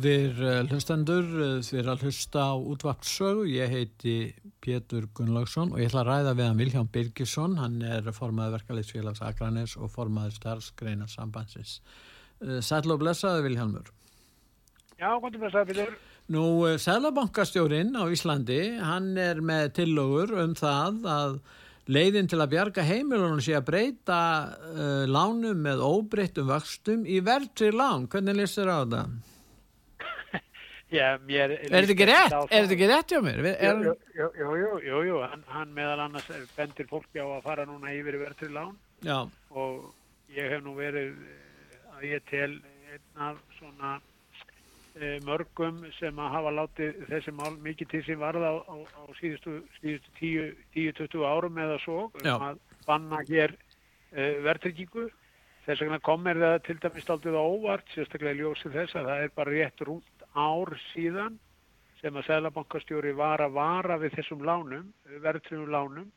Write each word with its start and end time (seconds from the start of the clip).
Góðir 0.00 0.38
eh, 0.40 0.58
hlustendur, 0.64 1.26
eh, 1.28 1.56
þið 1.60 1.78
er 1.82 1.88
að 1.92 2.04
hlusta 2.06 2.44
á 2.48 2.56
útvartsögu. 2.56 3.42
Ég 3.52 3.68
heiti 3.68 4.14
Pétur 4.64 5.10
Gunnlaugsson 5.12 5.74
og 5.74 5.82
ég 5.82 5.90
ætla 5.90 6.00
að 6.00 6.08
ræða 6.08 6.32
við 6.38 6.46
hann 6.46 6.60
Vilján 6.62 6.88
Birgisson. 6.88 7.58
Hann 7.60 7.82
er 7.84 8.08
formaður 8.16 8.54
verkefliðsfélags 8.54 9.20
Akranes 9.20 9.76
og 9.76 9.92
formaður 9.92 10.38
starfsgreina 10.38 11.04
sambandsins. 11.04 11.82
Eh, 12.40 12.62
Sæl 12.64 12.88
og 12.88 13.02
blessaði 13.02 13.44
Viljánmur. 13.50 13.92
Já, 14.96 15.10
gott 15.20 15.36
að 15.36 15.40
blessaði 15.42 15.74
Pétur. 15.74 15.94
Nú, 16.32 16.44
Sælabankastjórin 16.80 17.92
á 17.92 18.08
Íslandi, 18.08 18.60
hann 18.80 19.12
er 19.20 19.44
með 19.44 19.74
tillögur 19.82 20.32
um 20.46 20.56
það 20.56 21.08
að 21.12 21.40
leiðin 21.92 22.30
til 22.30 22.40
að 22.40 22.54
bjarga 22.54 22.88
heimilunum 22.88 23.44
sé 23.44 23.52
að 23.58 23.66
breyta 23.68 24.22
uh, 24.48 25.04
lánum 25.04 25.60
með 25.60 25.84
óbreyttum 25.84 26.48
vöxtum 26.48 27.04
í 27.04 27.20
verðtri 27.20 27.74
lán. 27.74 28.08
Hvernig 28.08 28.40
lýst 28.40 28.62
þér 28.62 28.72
á 28.72 28.80
það? 28.86 29.18
Já, 30.90 31.18
mér... 31.22 31.52
Er 31.54 31.84
þetta 31.84 31.94
ekki 31.94 32.06
rétt? 32.08 32.32
Er 32.34 32.64
þetta 32.64 32.74
ekki 32.74 32.88
rétt 32.90 33.12
hjá 33.14 33.20
mér? 33.22 33.44
Er... 33.52 33.82
Jú, 34.18 35.02
jú, 35.06 35.18
hann, 35.22 35.44
hann 35.52 35.74
meðal 35.76 36.02
annars 36.08 36.26
bendir 36.56 36.88
fólki 36.90 37.22
á 37.22 37.26
að 37.30 37.44
fara 37.46 37.66
núna 37.68 37.92
yfir 37.94 38.18
í 38.18 38.22
verðri 38.24 38.50
lán 38.50 38.74
Já. 39.06 39.22
og 39.54 39.92
ég 40.34 40.50
hef 40.50 40.64
nú 40.66 40.74
verið 40.78 41.14
að 41.94 42.08
ég 42.10 42.26
tel 42.30 42.50
einn 42.90 43.22
af 43.28 43.38
svona 43.60 43.94
e, 44.98 45.20
mörgum 45.26 45.80
sem 46.00 46.18
að 46.18 46.34
hafa 46.34 46.54
látið 46.58 47.00
þessi 47.12 47.36
mál 47.38 47.54
mikið 47.62 47.92
til 47.94 48.04
sem 48.08 48.20
varða 48.20 48.50
á, 48.50 48.56
á, 48.66 48.76
á 48.82 49.02
síðustu, 49.20 49.60
síðustu 49.78 50.34
10-20 50.74 51.26
árum 51.30 51.64
eða 51.68 51.80
svo 51.84 52.00
Já. 52.18 52.34
um 52.34 52.46
að 52.50 52.62
banna 52.88 53.22
hér 53.30 53.54
e, 54.10 54.42
verðryggingu. 54.42 55.06
Þess 55.68 55.84
vegna 55.84 56.02
komir 56.02 56.40
það 56.40 56.62
til 56.66 56.80
dæmis 56.82 57.10
aldrei 57.12 57.36
óvart, 57.36 57.90
sérstaklega 57.94 58.40
ljósið 58.40 58.78
þess 58.80 58.96
að 58.98 59.10
það 59.12 59.26
er 59.26 59.36
bara 59.36 59.54
rétt 59.54 59.86
rúnt 59.86 60.19
ár 60.40 60.74
síðan 60.90 61.38
sem 62.00 62.16
að 62.16 62.30
Sælabankastjóri 62.30 63.12
var 63.16 63.42
að 63.44 63.56
vara 63.58 63.98
við 64.00 64.16
þessum 64.16 64.44
lánum, 64.48 64.88
verðtrunum 65.20 65.72
lánum 65.74 66.10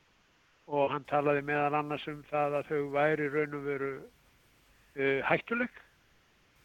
og 0.64 0.92
hann 0.94 1.04
talaði 1.10 1.42
meðal 1.44 1.74
annars 1.80 2.06
um 2.08 2.22
það 2.30 2.58
að 2.60 2.70
þau 2.70 2.84
væri 2.94 3.26
raun 3.32 3.56
og 3.58 3.66
veru 3.66 3.90
uh, 4.00 5.18
hættuleg. 5.28 5.82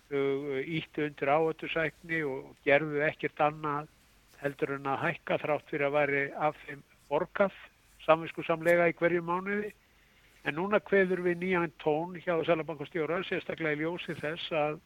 Þau 0.10 0.22
uh, 0.22 0.62
ítti 0.64 1.04
undir 1.10 1.34
áhættusækni 1.36 2.22
og 2.28 2.54
gerðu 2.68 3.04
ekkert 3.10 3.44
annað 3.44 3.92
heldur 4.40 4.78
en 4.78 4.88
að 4.88 5.04
hækka 5.04 5.42
þrátt 5.44 5.68
fyrir 5.74 5.90
að 5.90 5.98
væri 5.98 6.24
af 6.48 6.64
þeim 6.64 6.86
borgað 7.12 7.60
samvinsku 8.06 8.46
samlega 8.48 8.88
í 8.88 8.96
hverju 8.96 9.26
mánuði. 9.26 9.74
En 10.48 10.56
núna 10.56 10.80
kveður 10.80 11.26
við 11.26 11.42
nýjan 11.42 11.74
tón 11.84 12.16
hjá 12.24 12.38
Sælabankastjóra, 12.48 13.20
sérstaklega 13.28 13.76
í 13.76 13.84
ljósi 13.84 14.16
þess 14.22 14.54
að 14.56 14.80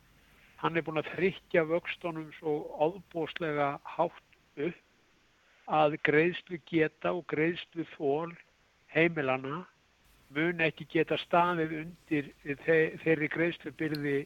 hann 0.63 0.79
er 0.79 0.85
búin 0.87 1.01
að 1.01 1.11
þrykkja 1.17 1.65
vöxtunum 1.67 2.31
svo 2.39 2.55
óbúslega 2.79 3.75
hátt 3.97 4.59
upp 4.63 5.71
að 5.73 5.97
greiðslu 6.07 6.59
geta 6.67 7.13
og 7.15 7.25
greiðslu 7.31 7.85
þól 7.95 8.31
heimilana 8.95 9.63
mun 10.33 10.63
ekki 10.63 10.87
geta 10.91 11.17
staðið 11.21 11.75
undir 11.81 12.29
þeirri 13.03 13.29
greiðslubyrði 13.35 14.21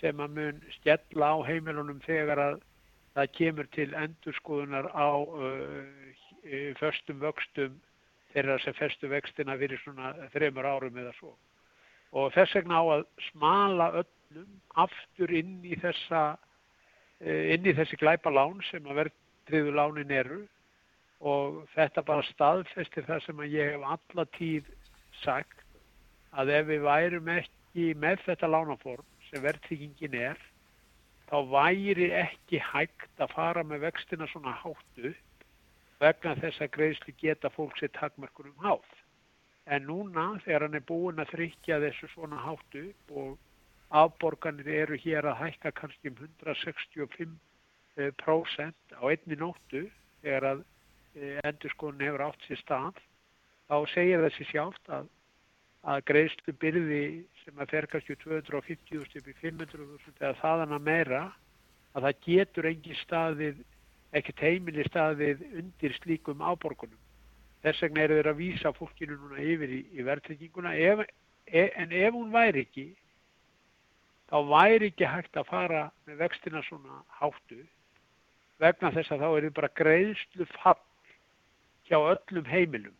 sem 0.00 0.20
að 0.22 0.34
mun 0.38 0.60
stjalla 0.78 1.30
á 1.34 1.36
heimilunum 1.46 2.02
þegar 2.04 2.42
að 2.42 2.58
það 3.16 3.32
kemur 3.38 3.70
til 3.74 3.88
endurskoðunar 3.98 4.90
á 4.94 5.08
uh, 5.14 6.74
förstum 6.78 7.22
vöxtum 7.22 7.78
þeirra 8.34 8.58
sem 8.62 8.76
festu 8.78 9.10
vextina 9.10 9.56
fyrir 9.58 9.80
svona 9.82 10.12
þreymur 10.34 10.68
árum 10.68 11.00
eða 11.00 11.14
svo. 11.16 11.32
Og 12.12 12.30
þess 12.36 12.54
vegna 12.56 12.78
á 12.78 12.84
að 12.98 13.02
smala 13.30 13.88
öll 14.02 14.10
öllum 14.28 14.60
aftur 14.76 15.30
inn 15.32 15.62
í 15.64 15.76
þessa 15.80 16.36
inn 17.24 17.66
í 17.66 17.72
þessi 17.76 17.96
glæpa 18.00 18.30
lán 18.30 18.60
sem 18.68 18.84
að 18.86 19.00
verðtriðu 19.02 19.72
lánin 19.72 20.12
eru 20.12 20.40
og 21.20 21.62
þetta 21.74 22.04
bara 22.10 22.26
staðfestir 22.28 23.06
það 23.08 23.24
sem 23.24 23.40
að 23.40 23.54
ég 23.56 23.72
hef 23.72 23.86
alla 23.94 24.26
tíð 24.36 24.68
sagt 25.22 25.64
að 26.36 26.52
ef 26.58 26.68
við 26.68 26.84
værum 26.84 27.32
ekki 27.38 27.88
með 28.04 28.20
þetta 28.26 28.52
lánaform 28.52 29.08
sem 29.30 29.42
verðtryggingin 29.42 30.20
er 30.20 30.44
þá 31.30 31.38
væri 31.48 32.12
ekki 32.20 32.60
hægt 32.68 33.24
að 33.24 33.34
fara 33.34 33.64
með 33.64 33.88
vextina 33.88 34.28
svona 34.28 34.54
háttu 34.60 35.14
vegna 36.04 36.36
þess 36.38 36.62
að 36.62 36.74
greiðslu 36.76 37.16
geta 37.18 37.50
fólk 37.50 37.74
sér 37.78 37.90
takmarkunum 37.96 38.60
hátt. 38.62 38.94
En 39.66 39.88
núna 39.88 40.30
þegar 40.44 40.68
hann 40.68 40.78
er 40.78 40.84
búin 40.86 41.18
að 41.18 41.32
þrykja 41.32 41.80
þessu 41.82 42.08
svona 42.12 42.38
háttu 42.40 42.84
og 43.10 43.34
afborganir 43.88 44.68
eru 44.68 44.96
hér 45.00 45.24
að 45.30 45.40
hækka 45.42 45.70
kannski 45.72 46.08
um 46.12 46.18
165% 46.40 48.74
á 48.94 49.02
einni 49.08 49.36
nóttu 49.40 49.88
þegar 50.22 50.44
að 50.52 50.58
endurskóðun 51.48 52.04
hefur 52.04 52.26
átt 52.28 52.42
sér 52.46 52.60
stað 52.62 53.00
þá 53.68 53.76
segir 53.94 54.24
þessi 54.24 54.46
sjálft 54.50 54.92
að, 54.92 55.08
að 55.88 56.04
greiðslu 56.10 56.54
byrði 56.62 57.02
sem 57.44 57.58
að 57.58 57.74
fer 57.74 57.88
kannski 57.92 58.18
250.000 58.24 59.22
upp 59.22 59.32
í 59.32 59.36
500.000 59.40 60.20
eða 60.20 60.40
þaðan 60.42 60.76
að 60.76 60.86
meira 60.90 61.24
að 61.96 62.06
það 62.06 62.22
getur 62.28 62.70
engin 62.70 63.02
staðið 63.02 63.64
ekkert 64.18 64.44
heimili 64.44 64.84
staðið 64.88 65.42
undir 65.60 65.94
slíkum 65.98 66.44
áborgunum. 66.44 67.00
Þess 67.64 67.82
vegna 67.84 68.04
eru 68.04 68.20
þeir 68.20 68.30
að 68.30 68.40
vísa 68.40 68.72
fólkinu 68.72 69.18
núna 69.18 69.42
yfir 69.42 69.72
í, 69.74 69.80
í 69.98 70.04
verðtrygginguna 70.06 70.76
ef, 70.78 71.02
e, 71.44 71.64
en 71.76 71.92
ef 71.92 72.14
hún 72.14 72.30
væri 72.32 72.64
ekki 72.64 72.86
þá 74.28 74.36
væri 74.50 74.90
ekki 74.92 75.08
hægt 75.08 75.38
að 75.40 75.48
fara 75.48 75.82
með 76.08 76.22
vextina 76.24 76.62
svona 76.66 77.02
háttu 77.20 77.62
vegna 78.62 78.92
þess 78.94 79.14
að 79.14 79.22
þá 79.24 79.28
er 79.30 79.46
þið 79.46 79.56
bara 79.58 79.74
greiðslu 79.80 80.46
fall 80.56 80.80
hjá 81.88 81.98
öllum 81.98 82.48
heimilum. 82.48 82.96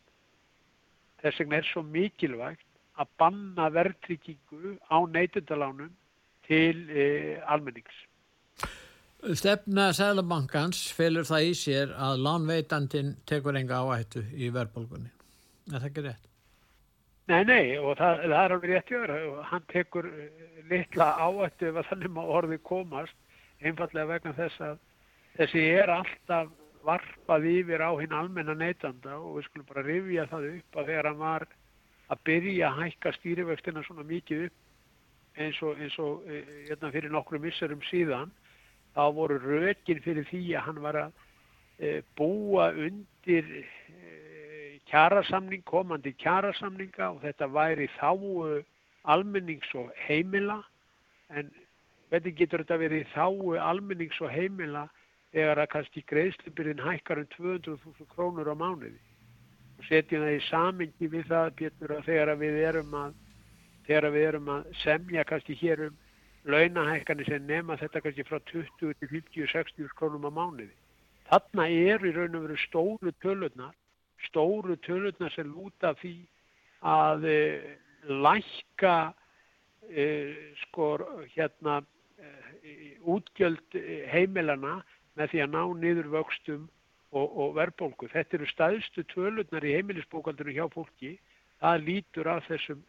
Þess 1.22 1.42
vegna 1.42 1.58
er 1.58 1.68
svo 1.68 1.82
mikilvægt 1.84 2.64
að 2.98 3.10
banna 3.20 3.68
verðtryggingu 3.74 4.76
á 4.90 4.98
neytundalánum 5.06 5.90
til 6.48 6.86
e, 6.90 7.04
almennings. 7.46 8.04
Stefna 9.34 9.90
Sælabankans 9.92 10.84
felur 10.94 11.26
það 11.26 11.50
í 11.50 11.54
sér 11.58 11.92
að 11.98 12.22
lánveitandin 12.22 13.16
tekur 13.26 13.58
enga 13.58 13.82
áhættu 13.82 14.22
í 14.38 14.50
verðbólgunni. 14.54 15.10
Er 15.68 15.80
það 15.82 15.88
ekki 15.90 16.04
rétt? 16.06 16.27
Nei, 17.28 17.42
nei, 17.44 17.64
og 17.76 17.98
það, 17.98 18.22
það 18.24 18.38
er 18.38 18.52
alveg 18.54 18.70
rétt 18.70 18.92
og 18.96 19.40
hann 19.50 19.64
tekur 19.68 20.06
litla 20.70 21.08
áættu 21.20 21.68
ef 21.68 21.80
að 21.80 21.90
þannig 21.90 22.14
má 22.14 22.22
orðið 22.24 22.62
komast 22.64 23.16
einfallega 23.60 24.08
vegna 24.14 24.32
þess 24.38 24.62
að 24.64 24.78
þessi 25.36 25.64
er 25.74 25.92
alltaf 25.92 26.54
varpað 26.88 27.48
yfir 27.50 27.84
á 27.84 27.90
hinn 28.00 28.16
almenna 28.16 28.54
neytanda 28.56 29.18
og 29.18 29.36
við 29.36 29.48
skulum 29.48 29.68
bara 29.68 29.84
rifja 29.84 30.24
það 30.30 30.48
upp 30.54 30.78
að 30.80 30.90
þegar 30.90 31.10
hann 31.10 31.20
var 31.20 31.46
að 32.08 32.24
byrja 32.30 32.70
að 32.70 32.80
hækka 32.82 33.14
stýrivöxtina 33.18 33.84
svona 33.84 34.08
mikið 34.08 34.44
upp 34.48 35.38
eins 35.38 35.60
og, 35.62 35.78
eins 35.78 35.98
og 36.02 36.24
hérna, 36.30 36.92
fyrir 36.94 37.12
nokkru 37.12 37.40
misserum 37.42 37.82
síðan 37.90 38.32
þá 38.96 39.04
voru 39.14 39.36
rökin 39.42 40.00
fyrir 40.04 40.24
því 40.30 40.42
að 40.56 40.64
hann 40.70 40.80
var 40.82 41.02
að 41.04 41.12
e, 41.78 42.00
búa 42.16 42.70
undir 42.72 43.52
kjarasamning, 44.90 45.62
komandi 45.64 46.14
kjarasamninga 46.18 47.12
og 47.12 47.22
þetta 47.22 47.48
væri 47.52 47.88
þá 47.98 48.10
almennings 49.08 49.74
og 49.74 49.90
heimila 50.06 50.62
en 51.28 51.50
hvernig 52.08 52.36
getur 52.36 52.64
þetta 52.64 52.80
verið 52.80 53.10
þá 53.14 53.26
almennings 53.68 54.20
og 54.20 54.32
heimila 54.32 54.88
að 55.36 55.66
kannski 55.68 56.02
greiðslubyrðin 56.08 56.80
hækkar 56.80 57.20
um 57.20 57.28
200.000 57.36 58.08
krónur 58.14 58.48
á 58.48 58.56
mánuði. 58.56 58.98
og 59.78 59.84
setjum 59.84 60.24
það 60.24 60.36
í 60.36 60.48
samengi 60.48 61.06
við 61.06 61.26
það 61.28 61.54
Pétur 61.54 61.92
að 61.92 62.04
þegar 62.04 62.36
við 62.36 62.54
erum 62.66 62.94
að 62.94 63.12
þegar 63.86 64.10
við 64.10 64.28
erum 64.28 64.48
að 64.48 64.64
semja 64.82 65.24
kannski 65.24 65.54
hér 65.54 65.84
um 65.88 65.98
launahækkanir 66.44 67.28
sem 67.28 67.46
nema 67.46 67.76
þetta 67.76 68.00
kannski 68.00 68.24
frá 68.24 68.40
20 68.50 68.94
til 68.98 69.08
50-60 69.08 69.92
krónum 69.98 70.26
á 70.26 70.32
mánuði. 70.32 70.72
Þarna 71.28 71.68
er 71.68 72.04
í 72.04 72.12
raun 72.16 72.36
og 72.38 72.44
veru 72.46 72.56
stóru 72.56 73.12
tölurnar, 73.22 73.74
stóru 74.26 74.76
tölurnar 74.86 75.32
sem 75.34 75.46
lúta 75.46 75.94
því 76.00 76.16
að 76.86 77.26
e, 77.28 77.38
lækka 78.08 78.96
e, 79.88 80.06
skor 80.64 81.04
hérna 81.34 81.80
e, 82.18 82.32
útgjöld 83.06 83.78
heimilana 84.12 84.80
með 85.18 85.32
því 85.32 85.42
að 85.44 85.54
ná 85.54 85.62
niður 85.82 86.10
vöxtum 86.18 86.68
og, 87.10 87.26
og 87.26 87.56
verðbólku. 87.58 88.08
Þetta 88.12 88.38
eru 88.38 88.48
staðstu 88.50 89.04
tölurnar 89.12 89.66
í 89.66 89.74
heimilisbókaldinu 89.78 90.54
hjá 90.56 90.66
fólki. 90.72 91.16
Það 91.58 91.84
lítur 91.86 92.30
af 92.30 92.46
þessum, 92.46 92.82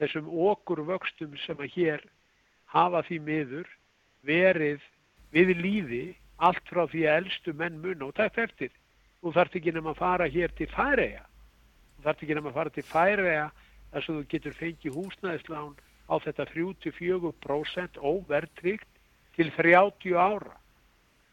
þessum 0.00 0.30
okkur 0.48 0.84
vöxtum 0.88 1.34
sem 1.44 1.60
að 1.60 1.74
hér 1.76 2.04
hafa 2.72 3.02
því 3.08 3.20
miður 3.28 3.68
verið 4.24 4.84
við 5.34 5.52
líði 5.58 6.04
allt 6.42 6.64
frá 6.70 6.86
því 6.90 7.04
að 7.06 7.18
eldstu 7.20 7.54
menn 7.58 7.76
mun 7.82 8.06
og 8.06 8.14
það 8.16 8.38
er 8.38 8.48
eftir. 8.48 8.72
Þú 9.24 9.32
þarf 9.32 9.54
ekki 9.56 9.72
nefn 9.72 9.88
að 9.88 10.00
fara 10.02 10.26
hér 10.28 10.52
til 10.52 10.66
færæja. 10.68 11.22
Þú 11.96 12.02
þarf 12.04 12.24
ekki 12.26 12.34
nefn 12.36 12.50
að 12.50 12.56
fara 12.58 12.72
til 12.74 12.84
færæja 12.84 13.46
þess 13.94 14.10
að 14.10 14.18
þú 14.18 14.24
getur 14.34 14.56
fengið 14.58 14.98
húsnæðislán 14.98 15.70
á 16.12 16.14
þetta 16.20 16.44
34% 16.50 18.00
óvertryggt 18.04 18.90
til 19.38 19.48
30 19.56 20.12
ára. 20.20 20.58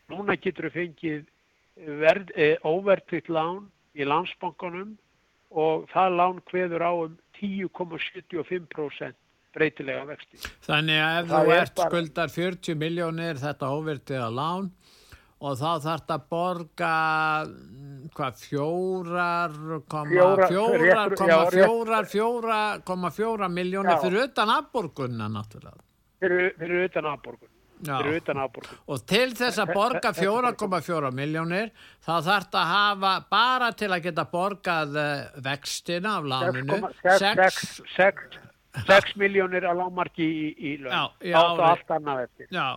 Núna 0.08 0.38
getur 0.40 0.70
þú 0.70 0.74
fengið 0.78 1.28
e, 1.76 2.48
óvertryggt 2.64 3.28
lán 3.28 3.68
í 3.92 4.08
landsbankunum 4.08 4.96
og 5.52 5.84
það 5.92 6.16
lán 6.16 6.40
hveður 6.48 6.88
á 6.88 6.92
um 6.96 7.20
10,75% 7.42 9.20
breytilega 9.52 10.06
vexti. 10.08 10.40
Þannig 10.64 11.02
að 11.04 11.18
ef 11.20 11.28
þú 11.32 11.56
ert 11.58 11.76
bara... 11.76 11.90
skuldar 11.92 12.32
40 12.32 12.80
miljónir 12.80 13.40
þetta 13.42 13.72
óvertiða 13.76 14.30
lán 14.32 14.72
og 15.42 15.56
þá 15.58 15.70
þarf 15.84 16.04
þetta 16.04 16.18
að 16.18 16.26
borga 16.32 16.96
hvað 18.16 18.42
fjórar 18.42 19.56
koma 19.90 20.28
fjórar 20.48 21.16
koma 21.18 21.40
fjórar 21.54 22.10
fjóra 22.12 22.60
koma 22.86 23.12
fjóra 23.16 23.50
miljónir 23.50 23.98
fyrir 24.04 24.28
utan 24.28 24.52
afborgunna 24.58 25.30
náttúrulega. 25.32 25.82
Fyrir, 26.22 26.54
fyrir 26.60 26.86
utan 26.90 27.10
afborgunna. 27.14 27.50
og 28.86 29.06
til 29.10 29.32
þess 29.34 29.58
að 29.64 29.74
borga 29.74 30.12
4,4 30.22 31.12
miljónir 31.18 31.72
þá 32.06 32.14
þarf 32.14 32.46
þetta 32.46 32.62
að 32.62 32.72
hafa 32.76 33.14
bara 33.34 33.72
til 33.74 33.90
að 33.90 34.04
geta 34.06 34.28
borgað 34.30 35.02
eh, 35.02 35.42
vextina 35.50 36.20
af 36.20 36.30
láninu. 36.30 36.82
6 37.02 38.40
6 38.88 39.18
miljónir 39.20 39.66
að 39.68 39.82
lámarki 39.82 40.24
í, 40.24 40.46
í 40.56 40.78
lögn 40.80 40.96
áttu 40.96 41.66
allt 41.66 41.92
annað 41.98 42.24
eftir. 42.28 42.48
Já, 42.54 42.68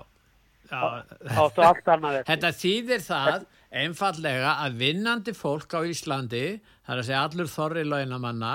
þetta 0.71 2.51
þýðir 2.61 3.05
það 3.05 3.45
einfallega 3.75 4.57
að 4.65 4.81
vinnandi 4.81 5.35
fólk 5.37 5.77
á 5.77 5.81
Íslandi 5.87 6.45
þar 6.87 7.01
að 7.01 7.07
segja 7.09 7.23
allur 7.27 7.51
þorri 7.51 7.85
launamanna 7.87 8.55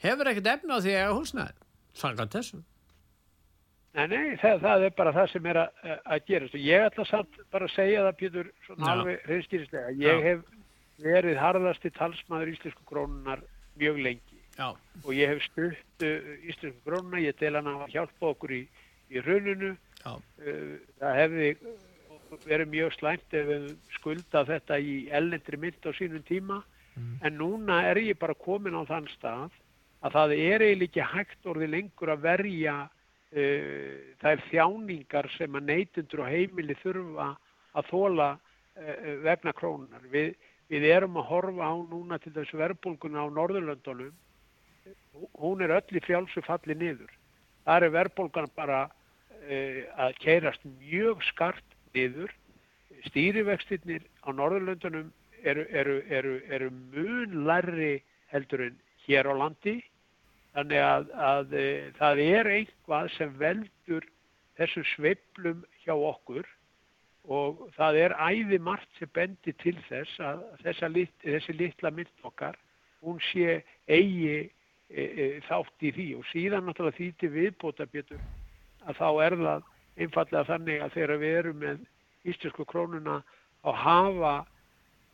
hefur 0.00 0.30
ekkert 0.30 0.50
efna 0.54 0.78
á 0.78 0.84
því 0.84 0.96
að 1.00 1.14
húsnaði 1.18 1.56
sangan 2.00 2.32
þessum 2.32 2.66
Nei, 3.90 4.04
nei, 4.06 4.36
það, 4.38 4.60
það 4.62 4.84
er 4.86 4.92
bara 4.94 5.12
það 5.16 5.32
sem 5.32 5.46
er 5.50 5.58
að, 5.58 5.78
að 6.14 6.20
gerast. 6.28 6.52
Og 6.54 6.62
ég 6.62 6.84
ætla 6.86 7.04
samt 7.08 7.38
bara 7.50 7.66
að 7.66 7.72
segja 7.74 8.04
það 8.04 8.18
Pjóður 8.20 8.50
svona 8.62 8.84
Já. 8.86 8.90
alveg 8.92 9.24
reynskýrislega 9.26 9.94
ég 9.98 10.20
Já. 10.20 10.26
hef 10.28 10.44
verið 11.02 11.40
harðasti 11.42 11.90
talsmaður 11.96 12.52
íslensku 12.52 12.86
krónunar 12.86 13.42
mjög 13.80 13.98
lengi. 14.06 14.38
Já. 14.60 14.76
og 15.04 15.10
ég 15.14 15.30
hef 15.30 15.42
stutt 15.46 16.04
uh, 16.04 16.30
Íslenska 16.44 16.84
grónuna, 16.84 17.20
ég 17.22 17.36
tel 17.38 17.54
hann 17.56 17.70
að 17.70 17.94
hjálpa 17.94 18.32
okkur 18.34 18.52
í, 18.52 18.60
í 19.10 19.22
rauninu 19.24 19.72
það 20.04 21.16
hefði 21.20 21.48
verið 22.46 22.70
mjög 22.72 22.92
slæmt 22.96 23.34
ef 23.34 23.48
við 23.48 23.66
skulda 23.96 24.44
þetta 24.48 24.78
í 24.78 24.94
ellendri 25.16 25.58
mynd 25.60 25.88
á 25.88 25.90
sínum 25.98 26.22
tíma 26.28 26.60
mm. 26.94 27.16
en 27.26 27.36
núna 27.38 27.80
er 27.90 28.00
ég 28.04 28.20
bara 28.20 28.38
komin 28.38 28.78
á 28.78 28.82
þann 28.88 29.08
stað 29.16 29.50
að 30.00 30.16
það 30.16 30.36
er 30.36 30.64
eiginlega 30.64 30.88
ekki 30.88 31.08
hægt 31.14 31.50
orði 31.52 31.70
lengur 31.74 32.12
að 32.14 32.24
verja 32.24 32.76
uh, 32.86 33.96
þær 34.22 34.44
þjáningar 34.48 35.30
sem 35.36 35.58
að 35.58 35.68
neytundur 35.72 36.24
og 36.24 36.32
heimili 36.32 36.78
þurfa 36.80 37.32
að 37.76 37.90
þóla 37.90 38.30
uh, 38.38 39.10
vegna 39.26 39.52
krónunar. 39.58 40.06
Við, 40.12 40.32
við 40.72 40.88
erum 40.88 41.18
að 41.20 41.28
horfa 41.34 41.68
á 41.68 41.74
núna 41.90 42.20
til 42.22 42.32
þessu 42.38 42.62
verbulguna 42.62 43.26
á 43.26 43.28
Norðurlöndunum 43.28 44.16
hún 45.40 45.60
er 45.64 45.74
öll 45.76 45.98
í 45.98 46.02
frjálsu 46.04 46.42
falli 46.46 46.76
niður. 46.78 47.10
Það 47.66 47.86
er 47.86 47.94
verðbólgan 47.96 48.50
bara 48.56 48.80
að 49.40 50.18
keirast 50.20 50.64
mjög 50.78 51.24
skart 51.30 51.76
niður. 51.94 52.32
Stýrivextinnir 53.08 54.04
á 54.22 54.28
Norðurlöndunum 54.36 55.08
eru, 55.42 55.64
eru, 55.70 55.96
eru, 56.08 56.34
eru 56.52 56.70
mun 56.92 57.44
larri 57.48 58.02
heldur 58.32 58.66
en 58.68 58.78
hér 59.06 59.30
á 59.30 59.34
landi. 59.34 59.80
Þannig 60.54 60.82
að, 60.84 61.10
að 61.14 61.52
uh, 61.54 61.90
það 61.98 62.22
er 62.26 62.50
einhvað 62.56 63.12
sem 63.16 63.36
veldur 63.38 64.06
þessu 64.58 64.82
sveiplum 64.94 65.62
hjá 65.84 65.94
okkur 65.94 66.48
og 67.30 67.62
það 67.76 67.98
er 68.00 68.14
æði 68.18 68.58
margt 68.64 68.98
sem 68.98 69.10
bendir 69.14 69.54
til 69.60 69.76
þess 69.88 70.20
að 70.20 70.94
lit, 70.96 71.12
þessi 71.22 71.54
litla 71.56 71.92
mynd 71.94 72.26
okkar 72.26 72.58
hún 73.04 73.20
sé 73.30 73.60
eigi 73.88 74.50
e, 74.90 75.02
e, 75.04 75.26
þátt 75.46 75.86
í 75.86 75.92
því 75.96 76.06
og 76.18 76.26
síðan 76.32 76.66
náttúrulega 76.66 76.98
því 76.98 77.08
til 77.20 77.32
viðbóta 77.36 77.86
betur 77.92 78.22
að 78.88 79.00
þá 79.00 79.08
er 79.24 79.36
það 79.40 79.66
einfallega 80.00 80.48
þannig 80.48 80.84
að 80.84 80.94
þegar 80.96 81.20
við 81.20 81.36
erum 81.40 81.60
með 81.64 81.82
íslensku 82.30 82.66
krónuna 82.68 83.18
að 83.66 83.80
hafa 83.84 84.34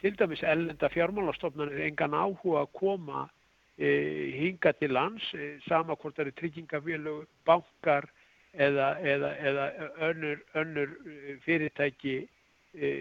til 0.03 0.13
dæmis 0.19 0.43
ellenda 0.47 0.91
fjármálastofnarnir 0.93 1.87
engan 1.87 2.15
áhuga 2.15 2.63
að 2.65 2.73
koma 2.77 3.25
e, 3.79 3.89
hinga 4.37 4.73
til 4.79 4.93
lands 4.95 5.27
e, 5.35 5.57
sama 5.67 5.97
hvort 5.97 6.17
það 6.19 6.31
er 6.31 6.37
tryggingafélög, 6.41 7.27
bankar 7.49 8.09
eða, 8.53 8.93
eða, 9.01 9.33
eða 9.51 9.67
önnur, 10.11 10.43
önnur 10.55 10.95
e, 11.07 11.37
fyrirtæki 11.47 12.17
e, 12.77 12.93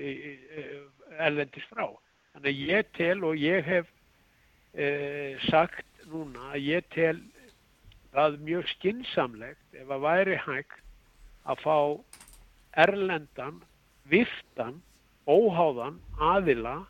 ellendis 1.28 1.68
frá. 1.72 1.90
Þannig 2.36 2.52
að 2.52 2.72
ég 2.72 2.90
tel 2.98 3.20
og 3.24 3.38
ég 3.40 3.66
hef 3.66 3.92
sagt 5.48 5.86
núna 6.12 6.50
að 6.52 6.66
ég 6.68 6.88
tel 6.92 7.22
það 8.16 8.42
mjög 8.48 8.68
skinsamlegt 8.76 9.80
ef 9.80 9.92
að 9.92 10.04
væri 10.06 10.36
hægt 10.46 10.82
að 11.46 11.62
fá 11.62 11.78
erlendan, 12.86 13.62
viftan, 14.10 14.82
óháðan 15.28 15.98
aðila 16.22 16.84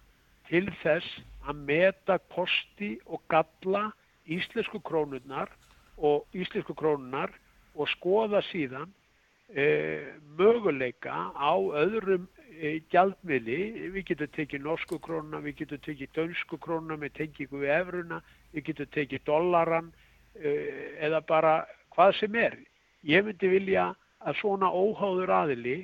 til 0.50 0.68
þess 0.82 1.08
að 1.46 1.62
meta 1.70 2.18
kosti 2.34 2.96
og 3.06 3.24
galla 3.32 3.90
íslensku 4.26 4.82
krónunar 4.86 5.52
og 5.98 6.26
íslensku 6.36 6.76
krónunar 6.78 7.34
og 7.76 7.90
skoða 7.94 8.42
síðan 8.52 8.92
e, 9.50 9.66
möguleika 10.38 11.32
á 11.34 11.54
öðrum 11.56 12.28
e, 12.56 12.80
gjaldmiðli, 12.92 13.92
við 13.94 14.10
getum 14.12 14.34
tekið 14.36 14.66
norsku 14.66 15.00
krónuna, 15.04 15.42
við 15.44 15.62
getum 15.64 15.84
tekið 15.86 16.14
dönsku 16.18 16.60
krónuna 16.62 16.98
við 17.02 17.70
efruna, 17.80 18.22
við 18.54 18.72
getum 18.72 18.92
tekið 18.96 19.26
dollaran 19.30 19.94
eða 20.36 21.22
bara 21.28 21.56
hvað 21.96 22.16
sem 22.20 22.36
er. 22.36 22.58
Ég 23.06 23.26
myndi 23.26 23.50
vilja 23.50 23.92
að 24.26 24.40
svona 24.42 24.72
óháður 24.72 25.34
aðili 25.42 25.78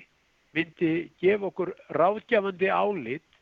myndi 0.55 1.12
gefa 1.22 1.48
okkur 1.51 1.74
ráðgjafandi 1.96 2.72
álit 2.74 3.39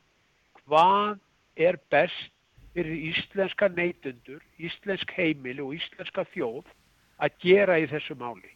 hvað 0.66 1.18
er 1.58 1.80
best 1.90 2.34
fyrir 2.76 3.10
íslenska 3.10 3.70
neytundur, 3.74 4.42
íslensk 4.62 5.12
heimili 5.18 5.64
og 5.64 5.74
íslenska 5.80 6.26
þjóð 6.34 6.68
að 7.20 7.40
gera 7.44 7.80
í 7.82 7.88
þessu 7.90 8.16
máli. 8.20 8.52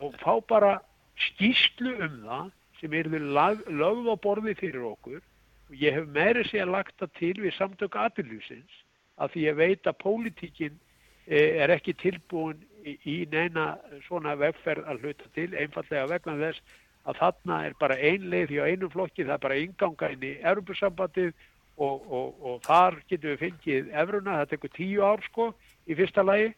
Og 0.00 0.14
fá 0.22 0.38
bara 0.48 0.76
skýslu 1.16 1.96
um 2.06 2.20
það 2.28 2.52
sem 2.80 2.94
eru 2.94 3.18
lögð 3.18 4.10
á 4.12 4.16
borði 4.20 4.54
fyrir 4.58 4.84
okkur 4.92 5.20
og 5.20 5.74
ég 5.80 5.96
hef 5.96 6.08
meiri 6.14 6.44
sé 6.46 6.60
að 6.62 6.74
lagta 6.76 7.08
til 7.18 7.34
við 7.40 7.56
samtök 7.56 7.96
aðiljósins 7.98 8.82
að 9.16 9.32
því 9.32 9.46
ég 9.46 9.58
veit 9.58 9.88
að 9.88 10.00
pólitíkin 10.04 10.76
eh, 10.76 10.85
er 11.26 11.72
ekki 11.74 11.96
tilbúin 11.98 12.62
í 12.86 13.16
neina 13.30 13.76
svona 14.06 14.36
vegferð 14.38 14.86
að 14.86 15.02
hluta 15.02 15.30
til, 15.34 15.48
einfallega 15.58 16.06
vegna 16.10 16.36
þess 16.38 16.76
að 17.06 17.20
þarna 17.20 17.58
er 17.66 17.76
bara 17.80 17.98
ein 17.98 18.30
leið 18.30 18.48
því 18.50 18.60
á 18.62 18.68
einu 18.70 18.90
flokki, 18.90 19.26
það 19.26 19.34
er 19.36 19.42
bara 19.42 19.58
ynganga 19.62 20.10
inn 20.14 20.26
í 20.26 20.32
Europasambandið 20.42 21.32
og, 21.76 22.06
og, 22.06 22.28
og 22.40 22.62
þar 22.66 22.98
getum 23.10 23.32
við 23.32 23.42
fengið 23.42 23.92
efruna, 24.02 24.38
það 24.40 24.50
tekur 24.54 24.74
tíu 24.74 25.04
ár 25.06 25.22
sko 25.26 25.50
í 25.86 25.98
fyrsta 25.98 26.24
lagi. 26.26 26.48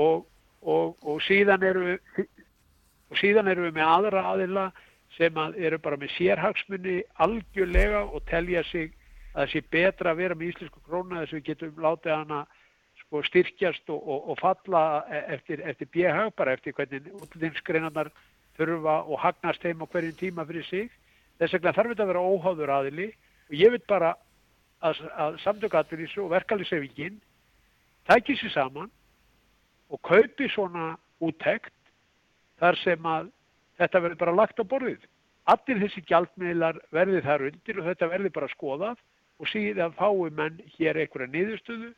Og, 0.00 0.24
og 0.62 1.18
síðan 1.26 1.64
eru 1.66 1.82
við 1.88 2.28
og 3.12 3.20
síðan 3.20 3.50
eru 3.52 3.66
við 3.66 3.76
með 3.76 3.90
aðra 3.92 4.24
aðila 4.30 4.66
sem 5.18 5.36
að 5.36 5.58
eru 5.60 5.78
bara 5.84 5.98
með 6.00 6.14
sérhagsmunni 6.16 7.02
algjörlega 7.20 8.06
og 8.08 8.24
telja 8.30 8.62
sig 8.70 8.94
að 9.34 9.42
það 9.42 9.50
sé 9.52 9.62
betra 9.74 10.12
að 10.12 10.22
vera 10.22 10.36
með 10.38 10.52
íslensku 10.52 10.80
krónu 10.86 11.18
þess 11.18 11.34
að 11.34 11.38
við 11.38 11.48
getum 11.50 11.82
látið 11.84 12.14
hana 12.14 12.40
sko, 13.12 13.22
styrkjast 13.28 13.90
og, 13.92 14.08
og, 14.08 14.30
og 14.30 14.38
falla 14.40 15.04
eftir, 15.28 15.60
eftir 15.68 15.88
BH 15.92 16.30
bara 16.36 16.54
eftir 16.56 16.72
hvernig 16.72 17.10
útlýningsgreinarnar 17.12 18.10
þurfa 18.56 19.02
og 19.04 19.20
hagnast 19.20 19.62
heim 19.62 19.82
á 19.84 19.86
hverjum 19.86 20.16
tíma 20.16 20.46
fyrir 20.48 20.64
sig. 20.64 20.90
Þess 21.38 21.52
vegna 21.52 21.74
þarf 21.76 21.92
þetta 21.92 22.02
að 22.06 22.12
vera 22.12 22.24
óháður 22.24 22.72
aðili 22.72 23.08
og 23.50 23.54
ég 23.58 23.72
vil 23.72 23.82
bara 23.88 24.14
að, 24.80 25.02
að 25.12 25.38
samtökatur 25.44 26.04
og 26.24 26.32
verkalýsefingin 26.32 27.20
tækir 28.08 28.40
sér 28.40 28.54
saman 28.56 28.90
og 29.90 30.00
kaupi 30.00 30.48
svona 30.48 30.96
úttekt 31.20 31.74
þar 32.58 32.78
sem 32.80 33.06
að 33.06 33.32
þetta 33.78 34.00
verður 34.00 34.20
bara 34.24 34.38
lagt 34.40 34.60
á 34.60 34.64
borðið. 34.64 35.04
Allir 35.52 35.80
þessi 35.82 36.04
gjaldmiðlar 36.06 36.78
verði 36.94 37.20
þar 37.20 37.48
undir 37.50 37.80
og 37.80 37.88
þetta 37.90 38.08
verði 38.08 38.30
bara 38.32 38.52
skoðað 38.54 39.00
og 39.42 39.50
síðan 39.50 39.96
fáum 39.98 40.32
menn 40.38 40.60
hér 40.78 41.00
einhverja 41.02 41.32
niðurstöðu 41.32 41.90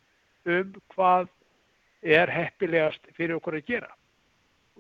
um 0.44 0.74
hvað 0.94 1.30
er 2.04 2.32
heppilegast 2.32 3.08
fyrir 3.16 3.38
okkur 3.38 3.58
að 3.58 3.70
gera. 3.72 3.90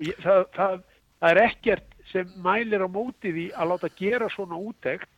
Ég, 0.02 0.18
það, 0.22 0.44
það, 0.56 0.78
það 1.20 1.30
er 1.30 1.42
ekkert 1.44 1.98
sem 2.10 2.32
mælir 2.44 2.84
á 2.84 2.88
mótið 2.90 3.40
í 3.40 3.48
að 3.56 3.70
láta 3.72 3.90
gera 3.98 4.28
svona 4.34 4.58
útegt 4.60 5.08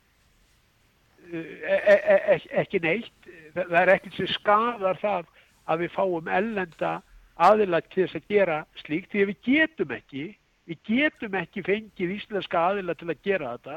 e, 1.33 1.41
e, 1.41 1.97
e, 1.97 2.39
ekki 2.63 2.81
neitt. 2.85 3.31
Það 3.57 3.79
er 3.83 3.95
ekkert 3.97 4.21
sem 4.21 4.33
skadar 4.37 5.03
það 5.03 5.31
að 5.67 5.83
við 5.83 5.95
fáum 5.97 6.29
ellenda 6.31 6.97
aðilag 7.43 7.89
til 7.91 8.05
þess 8.05 8.21
að 8.21 8.35
gera 8.35 8.59
slíkt 8.85 9.13
því 9.13 9.25
að 9.25 9.33
við 9.33 9.41
getum 9.51 9.97
ekki 9.97 10.27
Við 10.67 10.79
getum 10.83 11.37
ekki 11.39 11.63
fengið 11.63 12.17
íslenska 12.17 12.63
aðila 12.73 12.97
til 12.99 13.11
að 13.13 13.23
gera 13.23 13.53
þetta 13.55 13.77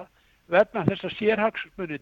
vegna 0.50 0.86
þess 0.88 1.06
að 1.06 1.18
sérhagsmunir 1.20 2.02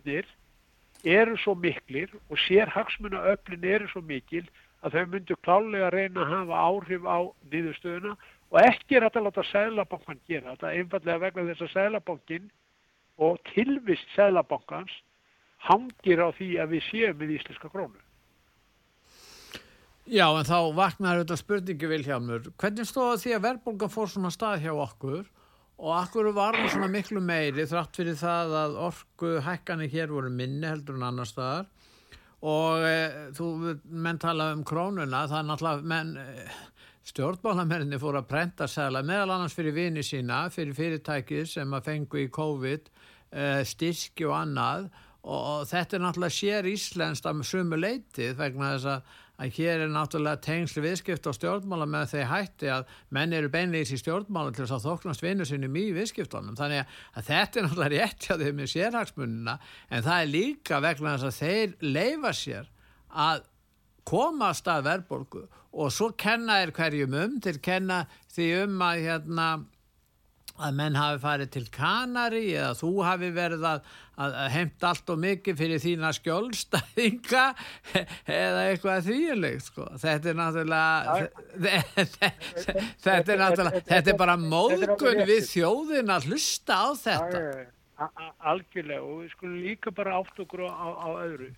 eru 1.04 1.38
svo 1.38 1.56
miklir 1.56 2.14
og 2.30 2.40
sérhagsmunaöflin 2.48 3.66
eru 3.66 3.90
svo 3.92 4.02
mikil 4.02 4.46
að 4.86 4.98
þau 4.98 5.06
myndu 5.14 5.38
klálega 5.46 5.90
reyna 5.94 6.24
að 6.24 6.34
hafa 6.34 6.64
áhrif 6.70 7.06
á 7.06 7.18
nýðustöðuna 7.52 8.16
og 8.52 8.60
ekki 8.64 8.98
er 8.98 9.08
þetta 9.08 9.20
að 9.20 9.28
láta 9.28 9.46
Sælabankan 9.52 10.24
gera 10.28 10.56
þetta 10.56 10.74
einfallega 10.74 11.24
vegna 11.26 11.48
þess 11.50 11.66
að 11.66 11.74
Sælabankin 11.76 12.50
og 13.18 13.40
tilvist 13.54 14.16
Sælabankans 14.16 14.94
hangir 15.68 16.22
á 16.22 16.30
því 16.38 16.52
að 16.62 16.76
við 16.76 16.86
séum 16.92 17.18
með 17.18 17.34
íslenska 17.40 17.72
krónu. 17.74 18.00
Já, 20.08 20.30
en 20.32 20.48
þá 20.48 20.72
vaknar 20.78 21.18
þetta 21.20 21.36
spurningi 21.36 21.90
Vilhjálmur. 21.92 22.46
Hvernig 22.56 22.88
stóða 22.88 23.18
því 23.20 23.34
að 23.36 23.44
verðbólgan 23.48 23.92
fór 23.92 24.12
svona 24.12 24.32
stað 24.32 24.62
hjá 24.64 24.72
okkur 24.72 25.26
og 25.78 25.92
okkur 25.94 26.32
var 26.34 26.58
það 26.58 26.72
svona 26.74 26.90
miklu 26.90 27.22
meiri 27.22 27.68
þrátt 27.70 28.00
fyrir 28.00 28.18
það 28.18 28.56
að 28.64 28.78
orku 28.88 29.34
hækkanir 29.46 29.92
hér 29.94 30.14
voru 30.14 30.32
minni 30.34 30.66
heldur 30.66 30.98
en 30.98 31.06
annar 31.12 31.30
staðar? 31.30 31.68
Og 32.48 32.86
e, 32.86 32.98
þú 33.38 33.48
menn 33.98 34.20
tala 34.22 34.52
um 34.54 34.64
krónuna, 34.66 35.24
það 35.30 35.40
er 35.40 35.48
náttúrulega 35.48 35.90
menn, 35.94 36.12
e, 36.22 36.48
stjórnbálamerinni 37.10 37.98
fór 38.02 38.20
að 38.20 38.30
prenta 38.30 38.68
sæla 38.70 39.02
meðal 39.06 39.36
annars 39.36 39.56
fyrir 39.58 39.74
vini 39.74 40.04
sína, 40.06 40.44
fyrir 40.54 40.78
fyrirtækið 40.78 41.46
sem 41.50 41.74
að 41.74 41.90
fengu 41.90 42.22
í 42.22 42.28
COVID, 42.34 42.90
e, 43.32 43.48
styrki 43.66 44.28
og 44.30 44.36
annað. 44.42 44.90
Og, 45.28 45.38
og 45.38 45.64
þetta 45.70 45.98
er 45.98 46.06
náttúrulega 46.06 46.38
sér 46.38 46.70
íslenskt 46.70 47.26
af 47.30 47.42
sumu 47.46 47.80
leitið 47.80 48.38
vegna 48.38 48.76
þess 48.76 48.92
að 48.94 49.16
að 49.38 49.58
hér 49.58 49.84
er 49.86 49.92
náttúrulega 49.94 50.42
tengslu 50.42 50.82
viðskipt 50.82 51.28
á 51.30 51.32
stjórnmála 51.38 51.86
með 51.90 52.14
þeir 52.14 52.30
hætti 52.32 52.72
að 52.74 52.96
menn 53.14 53.36
eru 53.38 53.52
beinleis 53.54 53.92
í 53.94 54.00
stjórnmála 54.02 54.54
til 54.56 54.66
þess 54.66 54.78
að 54.80 54.88
þóknast 54.88 55.26
vinnu 55.26 55.46
sinni 55.46 55.70
mjög 55.70 55.92
í 55.92 55.98
viðskiptunum. 56.00 56.58
Þannig 56.58 56.82
að 57.14 57.30
þetta 57.30 57.60
er 57.60 57.68
náttúrulega 57.68 57.94
rétt 57.94 58.26
hjá 58.26 58.34
þeim 58.42 58.58
með 58.58 58.72
sérhagsmununa 58.74 59.56
en 59.90 60.08
það 60.08 60.24
er 60.24 60.34
líka 60.34 60.82
vegna 60.88 61.14
þess 61.16 61.30
að 61.30 61.40
þeir 61.44 61.78
leifa 61.86 62.34
sér 62.34 62.74
að 63.28 63.46
koma 64.08 64.52
að 64.52 64.60
stað 64.62 64.86
verðborgu 64.88 65.46
og 65.78 65.94
svo 65.94 66.12
kenna 66.18 66.62
er 66.64 66.74
hverjum 66.74 67.18
um 67.22 67.40
til 67.44 67.58
kenna 67.62 68.06
því 68.34 68.52
um 68.64 68.86
að 68.88 69.04
hérna 69.06 69.48
að 70.58 70.76
menn 70.80 70.98
hafi 70.98 71.22
farið 71.24 71.50
til 71.54 71.64
Kanari 71.74 72.44
eða 72.56 72.74
þú 72.80 72.92
hafi 73.06 73.30
verið 73.36 73.66
að, 73.70 73.88
að 74.26 74.36
heimta 74.56 74.90
allt 74.92 75.14
og 75.14 75.22
mikið 75.24 75.60
fyrir 75.62 75.84
þína 75.84 76.12
skjólstæðinga 76.18 77.46
eða 78.40 78.66
eitthvað 78.72 79.08
þýjulegt 79.08 79.68
sko. 79.70 79.88
þetta 80.06 80.32
er 80.32 80.40
náttúrulega 80.42 81.16
þetta 83.06 83.36
er 83.36 83.42
náttúrulega 83.44 83.84
þetta 83.92 84.14
er 84.14 84.20
bara 84.24 84.38
móðgun 84.42 85.24
við 85.30 85.50
þjóðin 85.52 86.14
að 86.18 86.30
hlusta 86.32 86.82
á 86.82 86.88
þetta. 87.02 87.44
Algjörlega. 88.46 89.02
Og 89.02 89.24
við 89.24 89.32
skulum 89.34 89.58
líka 89.64 89.94
bara 89.96 90.20
átt 90.20 90.38
okkur 90.44 90.68
á, 90.70 90.70
á 91.02 91.10
öðru. 91.18 91.50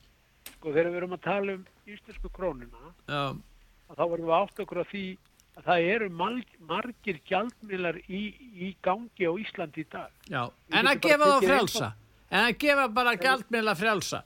Sko 0.53 0.71
þegar 0.71 0.91
við 0.91 1.01
erum 1.01 1.15
að 1.17 1.25
tala 1.25 1.55
um 1.57 1.63
íslensku 1.89 2.31
krónuna 2.35 2.91
þá 3.89 4.03
verðum 4.05 4.29
við 4.29 4.35
átt 4.37 4.61
okkur 4.63 4.81
á 4.83 4.85
því 4.89 5.03
að 5.59 5.67
það 5.67 5.87
eru 5.93 6.09
margir 6.69 7.19
gjaldmiðlar 7.27 7.99
í, 8.07 8.21
í 8.55 8.69
gangi 8.85 9.27
á 9.27 9.33
Íslandi 9.43 9.83
í 9.83 9.87
dag. 9.91 10.11
Já, 10.29 10.43
en 10.71 10.89
að 10.89 11.01
gefa 11.05 11.31
það 11.33 11.47
frjálsa. 11.47 11.89
En 12.29 12.45
að 12.45 12.59
gefa 12.61 12.85
bara 12.93 13.15
gjaldmiðla 13.19 13.75
frjálsa. 13.79 14.21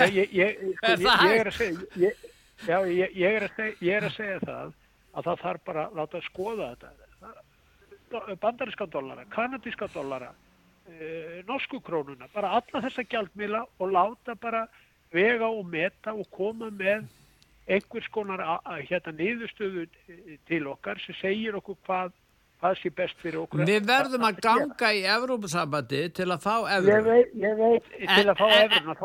Ég, 0.00 0.32
ég, 0.34 0.34
ég, 0.34 0.74
sko, 0.98 1.14
ég 1.30 1.36
er 1.36 1.50
að 1.50 1.56
segja, 1.56 2.12
já, 2.66 2.76
ég 2.90 3.36
er 3.38 3.46
segja, 3.54 3.74
ég 3.78 3.96
er 3.96 4.08
að 4.08 4.16
segja 4.16 4.38
það 4.42 4.76
að 5.10 5.28
það 5.28 5.42
þarf 5.44 5.64
bara 5.70 5.86
að 5.86 5.98
láta 6.00 6.22
skoða 6.26 6.70
þetta. 6.74 6.96
Bandaríska 8.42 8.86
dollara, 8.90 9.24
kanadíska 9.30 9.86
dollara, 9.94 10.32
e, 10.90 11.42
norsku 11.46 11.78
krónuna, 11.86 12.26
bara 12.34 12.56
alla 12.58 12.82
þessa 12.82 13.04
gjaldmiðla 13.06 13.62
og 13.78 13.92
láta 13.94 14.34
bara 14.34 14.64
vega 15.14 15.46
og 15.46 15.68
meta 15.70 16.14
og 16.18 16.26
koma 16.34 16.72
með 16.74 17.06
einhvers 17.70 18.08
konar 18.14 18.42
hérna 18.88 19.14
niðurstöðu 19.18 19.86
til 20.48 20.66
okkar 20.70 21.00
sem 21.04 21.16
segir 21.20 21.58
okkur 21.60 21.78
hvað 21.86 22.16
hvað 22.60 22.74
sé 22.76 22.90
best 22.92 23.22
fyrir 23.22 23.40
okkur. 23.40 23.62
Við 23.68 23.86
verðum 23.88 24.24
að 24.28 24.40
ganga 24.44 24.90
í 24.92 25.00
Evrópusambandi 25.08 26.02
til 26.16 26.26
að 26.28 26.42
fá 26.44 26.54
Evró 26.76 26.90
Ég 26.92 27.06
veit, 27.06 27.30
ég 27.40 27.54
veit 27.56 27.86
til 28.02 28.26
að 28.28 28.34
fá 28.36 28.44
Evró 28.58 28.96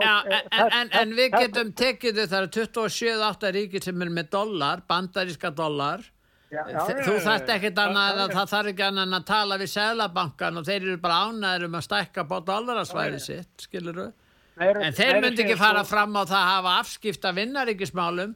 En, 0.66 0.92
en 0.92 1.14
við 1.16 1.38
getum 1.38 1.72
tekið 1.80 2.20
þau 2.20 2.28
þar 2.34 2.50
27-8 2.58 3.54
ríkir 3.56 3.88
sem 3.88 4.04
er 4.04 4.12
með 4.18 4.30
dollar, 4.36 4.84
bandaríska 4.90 5.54
dollar. 5.56 6.04
Já, 6.52 6.62
já, 6.70 6.82
Þú 7.08 7.16
þarft 7.24 7.50
ekkert 7.56 7.80
annað 7.82 8.20
að 8.26 8.36
það 8.36 8.52
þarf 8.52 8.72
ekki 8.74 8.86
annað 8.86 9.16
að 9.18 9.26
tala 9.32 9.58
við 9.60 9.72
Sælabankan 9.72 10.60
og 10.60 10.68
þeir 10.68 10.78
eru 10.82 11.00
bara 11.02 11.24
ánæður 11.30 11.66
um 11.70 11.80
að 11.80 11.88
stækka 11.88 12.28
bá 12.30 12.36
dollarasværi 12.52 13.24
sitt, 13.24 13.66
skilur 13.66 14.04
þau? 14.04 14.12
En 14.56 14.96
þeir 14.96 15.18
myndi 15.20 15.44
ekki 15.44 15.58
fara 15.60 15.82
fram 15.84 16.14
á 16.16 16.24
það 16.24 16.38
að 16.38 16.52
hafa 16.54 16.76
afskipta 16.80 17.34
vinnaríkismálum 17.36 18.36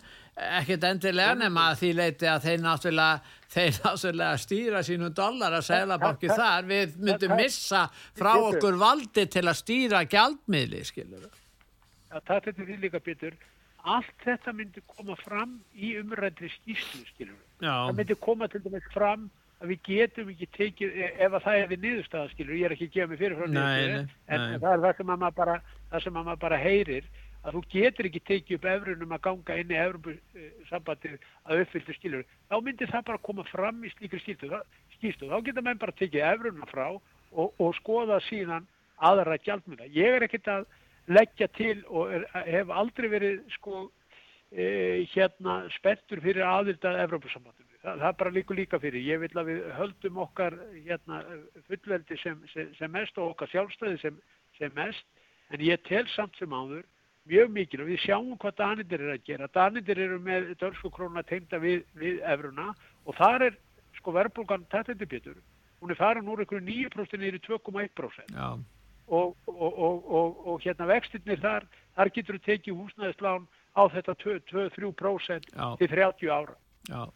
ekkert 0.59 0.87
endilega 0.89 1.35
nema 1.39 1.65
að 1.71 1.81
því 1.81 1.91
leiti 1.97 2.29
að 2.29 2.45
þeir 2.47 2.63
náttúrulega, 2.63 3.35
þeir 3.53 3.79
náttúrulega 3.83 4.39
stýra 4.45 4.83
sínum 4.85 5.13
dollar 5.15 5.57
að 5.57 5.67
seglabanki 5.69 6.31
þar. 6.31 6.69
Við 6.69 6.97
myndum 7.03 7.35
missa 7.39 7.85
frá 8.17 8.31
okkur 8.37 8.79
valdi 8.79 9.25
til 9.31 9.45
að 9.45 9.59
stýra 9.61 10.03
gjaldmiðli 10.09 10.83
skilur 10.87 11.27
Já, 12.09 12.17
það 12.25 12.47
er 12.49 12.55
því 12.57 12.77
líka 12.81 13.01
bitur 13.05 13.35
allt 13.87 14.23
þetta 14.23 14.53
myndi 14.55 14.81
koma 14.89 15.15
fram 15.19 15.59
í 15.75 15.93
umrændri 15.99 16.49
skýrslu 16.57 17.05
skilur 17.13 17.37
Já. 17.61 17.87
það 17.87 17.93
myndi 17.99 18.17
koma 18.23 18.49
til 18.51 18.63
dæmis 18.65 18.89
fram 18.93 19.29
að 19.59 19.73
við 19.73 19.81
getum 19.87 20.31
ekki 20.33 20.47
tekið 20.55 20.97
e, 20.97 21.07
ef 21.19 21.35
að 21.35 21.45
það 21.45 21.61
er 21.61 21.71
við 21.71 21.85
niðurstaða 21.85 22.33
skilur 22.33 22.57
ég 22.57 22.67
er 22.67 22.75
ekki 22.75 22.89
að 22.89 22.95
gefa 22.95 23.11
mig 23.11 23.21
fyrir 23.21 23.39
frá 23.39 23.47
niðurstaða 23.47 24.03
en 24.35 24.45
það 24.63 24.69
er 24.73 24.83
það 24.85 24.99
sem 24.99 25.09
maður 25.11 25.37
bara, 25.39 25.57
það 25.93 26.31
bara 26.43 26.61
heyrir 26.63 27.09
að 27.43 27.55
þú 27.55 27.61
getur 27.71 28.09
ekki 28.09 28.21
tekið 28.27 28.57
upp 28.57 28.65
efrunum 28.73 29.13
að 29.15 29.21
ganga 29.27 29.55
inn 29.61 29.71
í 29.71 29.77
efrumbúrsambandið 29.79 31.13
að 31.45 31.61
uppfylgja 31.63 31.95
skilur, 31.95 32.25
þá 32.49 32.55
myndir 32.65 32.91
það 32.91 33.05
bara 33.11 33.23
koma 33.29 33.45
fram 33.47 33.79
í 33.83 33.91
slíkri 33.93 34.19
skýrstu. 34.23 35.29
Þá 35.29 35.37
getur 35.45 35.65
menn 35.65 35.79
bara 35.79 35.95
tekið 35.95 36.25
efruna 36.33 36.67
frá 36.71 36.87
og, 36.89 37.47
og 37.55 37.71
skoða 37.79 38.19
síðan 38.27 38.67
aðra 39.09 39.39
gjaldmuna. 39.45 39.87
Ég 39.95 40.17
er 40.17 40.27
ekkert 40.27 40.51
að 40.51 40.67
leggja 41.09 41.47
til 41.55 41.77
og 41.87 42.11
er, 42.17 42.27
hef 42.49 42.75
aldrei 42.75 43.09
verið 43.15 43.39
sko 43.55 43.87
e, 44.51 45.07
hérna 45.13 45.61
spettur 45.77 46.21
fyrir 46.25 46.43
aðildað 46.45 46.99
efrumbúrsambandinu. 47.05 47.67
Það, 47.79 48.03
það 48.03 48.19
bara 48.19 48.35
líku 48.35 48.57
líka 48.57 48.81
fyrir. 48.83 49.05
Ég 49.07 49.23
vil 49.23 49.31
að 49.39 49.53
við 49.53 49.65
höldum 49.77 50.19
okkar 50.25 50.59
hérna, 50.75 51.23
fullveldi 51.69 52.19
sem, 52.19 52.43
sem, 52.51 52.67
sem 52.75 52.91
mest 52.91 53.17
og 53.17 53.31
okkar 53.31 53.53
sjálfstæði 53.53 54.01
sem, 54.03 54.23
sem 54.59 54.75
mest 54.75 55.07
en 55.55 55.63
ég 55.63 55.79
tel 55.87 56.03
samt 56.11 56.35
sem 56.37 56.51
áður 56.51 56.83
mjög 57.29 57.53
mikil 57.55 57.83
og 57.83 57.89
við 57.91 58.01
sjáum 58.05 58.35
hvað 58.41 58.57
Danir 58.59 58.97
eru 58.97 59.13
að 59.13 59.25
gera. 59.27 59.49
Danir 59.53 60.01
eru 60.05 60.19
með 60.23 60.51
dörsku 60.61 60.91
krónu 60.93 61.21
að 61.21 61.29
tegnda 61.31 61.61
við, 61.61 61.85
við 61.99 62.19
efruna 62.25 62.71
og 63.05 63.17
þar 63.19 63.49
er 63.49 63.59
sko 63.99 64.13
verðbólgan 64.15 64.65
tættandi 64.73 65.07
betur. 65.09 65.37
Hún 65.79 65.93
er 65.93 65.99
farin 65.99 66.27
úr 66.27 66.43
einhverju 66.43 66.65
9% 66.65 67.21
nýri 67.21 67.39
2,1% 67.45 68.35
og, 69.09 69.35
og, 69.47 69.79
og, 69.79 70.41
og 70.47 70.61
hérna 70.61 70.85
vextinnir 70.89 71.39
þar, 71.41 71.65
þar 71.97 72.11
getur 72.13 72.37
við 72.37 72.45
tekið 72.45 72.81
húsnæðislán 72.81 73.47
á 73.73 73.81
þetta 73.93 74.15
2-3% 74.23 75.47
til 75.79 75.89
30 75.89 76.33
ára. 76.33 76.57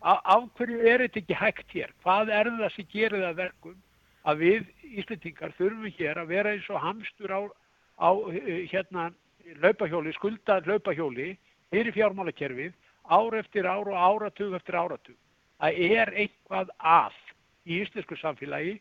Af 0.02 0.48
hverju 0.58 0.80
er 0.86 1.04
þetta 1.06 1.22
ekki 1.22 1.38
hægt 1.38 1.76
hér? 1.76 1.94
Hvað 2.06 2.32
er 2.34 2.50
það 2.60 2.72
sem 2.76 2.90
gerir 2.92 3.26
það 3.26 3.42
verkum 3.42 3.78
að 4.24 4.44
við 4.44 4.72
Íslandingar 5.02 5.54
þurfum 5.58 5.94
hér 5.98 6.22
að 6.22 6.32
vera 6.32 6.54
eins 6.54 6.70
og 6.72 6.82
hamstur 6.82 7.34
á, 7.34 7.42
á 8.00 8.10
hérna 8.72 9.10
laupahjóli, 9.64 10.14
skulda 10.16 10.62
laupahjóli 10.66 11.34
fyrir 11.74 11.94
fjármálakerfið 11.96 12.74
ár 13.04 13.38
eftir 13.38 13.68
ár 13.68 13.88
og 13.88 13.98
áratug 13.98 14.56
eftir 14.56 14.76
áratug. 14.80 15.18
Það 15.60 15.80
er 16.00 16.12
eitthvað 16.24 16.74
að 16.80 17.16
í 17.64 17.80
íslensku 17.84 18.18
samfélagi 18.20 18.80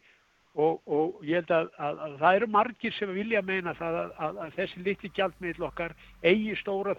og, 0.54 0.81
og 0.85 1.23
ég 1.25 1.40
held 1.40 1.52
að, 1.54 1.69
að, 1.78 2.00
að 2.07 2.16
það 2.21 2.38
eru 2.38 2.49
margir 2.57 2.97
sem 2.97 3.12
vilja 3.16 3.42
meina 3.47 3.75
það 3.78 3.99
að, 4.02 4.40
að 4.45 4.57
þessi 4.59 4.83
litli 4.87 5.12
gjaldmiðl 5.16 5.69
okkar 5.69 5.95
eigi 6.23 6.57
stóra, 6.61 6.97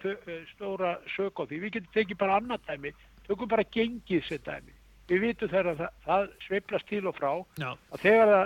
stóra 0.54 0.96
sök 1.14 1.38
á 1.38 1.42
því. 1.44 1.60
Við 1.66 1.76
getum 1.76 1.94
tekið 1.94 2.20
bara 2.24 2.40
annað 2.40 2.66
dæmi, 2.70 2.94
tökum 3.28 3.52
bara 3.52 3.66
gengið 3.76 4.26
sér 4.28 4.42
dæmi. 4.46 4.74
Við 5.10 5.24
vitum 5.28 5.52
þegar 5.52 5.70
að 5.70 5.80
það, 5.82 5.96
það 6.04 6.28
sveiplast 6.46 6.88
til 6.88 7.02
og 7.08 7.16
frá 7.18 7.30
Já. 7.60 7.70
að 7.92 8.04
þegar 8.06 8.30
það, 8.32 8.44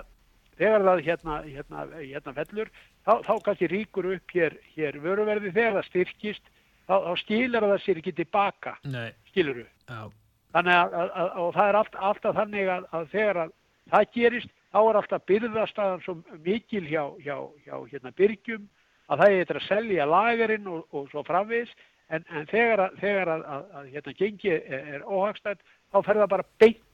þegar 0.58 0.86
það 0.88 1.02
hérna, 1.08 1.40
hérna, 1.46 1.84
hérna 2.00 2.36
fellur 2.40 2.72
þá, 3.08 3.14
þá 3.24 3.34
kannski 3.46 3.70
ríkur 3.72 4.12
upp 4.12 4.36
hér, 4.36 4.56
hér 4.76 5.00
vöruverði 5.02 5.52
þegar 5.54 5.78
það 5.78 5.88
styrkist 5.88 6.44
þá, 6.88 6.94
þá 7.06 7.12
skilur 7.22 7.68
það 7.72 7.84
sér 7.84 8.02
ekki 8.02 8.16
tilbaka 8.20 8.76
skilur 9.32 9.64
já, 9.64 10.00
Þannig 10.56 10.78
að, 10.80 10.94
að, 10.96 11.10
að 11.20 11.42
og 11.42 11.50
það 11.56 11.70
er 11.70 11.78
allt, 11.82 11.98
alltaf 12.10 12.38
þannig 12.38 12.70
að, 12.72 12.88
að 12.96 13.10
þegar 13.12 13.42
að 13.42 13.54
það 13.92 14.08
gerist 14.16 14.54
þá 14.68 14.80
er 14.80 14.98
alltaf 15.00 15.28
byrðastaðan 15.28 16.02
svo 16.04 16.16
mikil 16.44 16.84
hjá, 16.88 17.04
hjá, 17.24 17.36
hjá 17.64 17.76
hérna 17.92 18.12
byrgjum 18.16 18.66
að 19.08 19.22
það 19.22 19.28
er 19.28 19.38
eitthvað 19.38 19.60
að 19.60 19.68
selja 19.68 20.08
lagerinn 20.08 20.68
og, 20.72 20.82
og 20.92 21.08
svo 21.12 21.24
framvis 21.24 21.72
en, 22.12 22.24
en 22.32 22.48
þegar 22.50 22.84
að, 22.86 23.00
þegar 23.00 23.32
að, 23.34 23.46
að, 23.54 23.64
að 23.80 23.88
hérna 23.94 24.14
gengi 24.18 24.52
er, 24.56 24.92
er 24.96 25.08
óhagstætt 25.08 25.64
þá 25.64 25.98
fer 26.02 26.20
það 26.20 26.30
bara 26.34 26.48
beint 26.60 26.84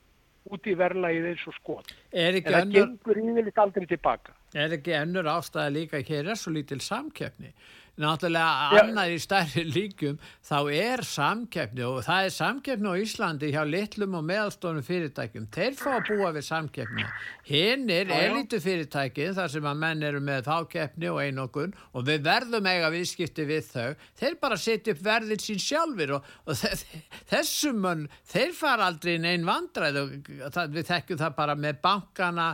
út 0.52 0.66
í 0.68 0.75
verðlagið 0.76 1.28
eins 1.30 1.44
og 1.49 1.56
skot. 1.56 1.92
er 2.12 2.37
En 2.37 2.44
það 2.44 2.59
önnur, 2.61 2.75
gengur 2.76 3.21
yfirleitt 3.23 3.61
aldrei 3.62 3.87
tilbaka. 3.88 4.35
Er 4.54 4.76
ekki 4.78 4.94
önnur 5.02 5.26
ástæða 5.37 5.70
líka 5.75 6.02
hér 6.06 6.30
er 6.34 6.38
svo 6.38 6.54
lítil 6.54 6.80
samkeppni? 6.84 7.52
Náttúrulega 7.94 8.80
annar 8.80 9.06
í 9.14 9.20
stærri 9.23 9.62
líkum 9.70 10.16
þá 10.42 10.56
er 10.75 11.02
samkeppni 11.06 11.84
og 11.87 12.00
það 12.02 12.25
er 12.26 12.32
samkeppni 12.34 12.90
á 12.90 12.94
Íslandi 12.99 13.50
hjá 13.54 13.61
litlum 13.68 14.16
og 14.18 14.25
meðalstónum 14.26 14.82
fyrirtækjum. 14.82 15.44
Þeir 15.54 15.76
fá 15.78 15.92
að 16.00 16.08
búa 16.08 16.32
við 16.34 16.46
samkeppni 16.49 17.04
hinn 17.52 17.87
er 17.94 18.11
elitu 18.16 18.58
fyrirtækin 18.64 19.37
þar 19.38 19.52
sem 19.54 19.68
að 19.70 19.78
menn 19.84 20.02
eru 20.11 20.25
með 20.26 20.42
fákeppni 20.50 21.06
og 21.12 21.23
einokun 21.23 21.76
og 21.94 22.08
við 22.11 22.26
verðum 22.26 22.66
eiga 22.66 22.90
viðskipti 22.96 23.46
við 23.52 23.70
þau 23.70 23.88
þeir 24.18 24.38
bara 24.42 24.58
setja 24.58 24.96
upp 24.99 25.06
verðin 25.06 25.44
sín 25.46 25.62
sjálfur 25.62 26.16
og, 26.18 26.30
og 26.50 26.58
þe- 26.64 27.02
þessum 27.30 28.08
þeir 28.34 28.58
fara 28.58 28.90
aldrei 28.90 29.14
inn 29.20 29.30
einn 29.37 29.46
vandræð 29.46 30.02
og 30.02 30.14
það, 30.50 30.75
við 30.80 30.90
þekkjum 30.90 31.23
það 31.23 31.38
bara 31.38 31.54
með 31.62 31.78
bankana 31.87 32.50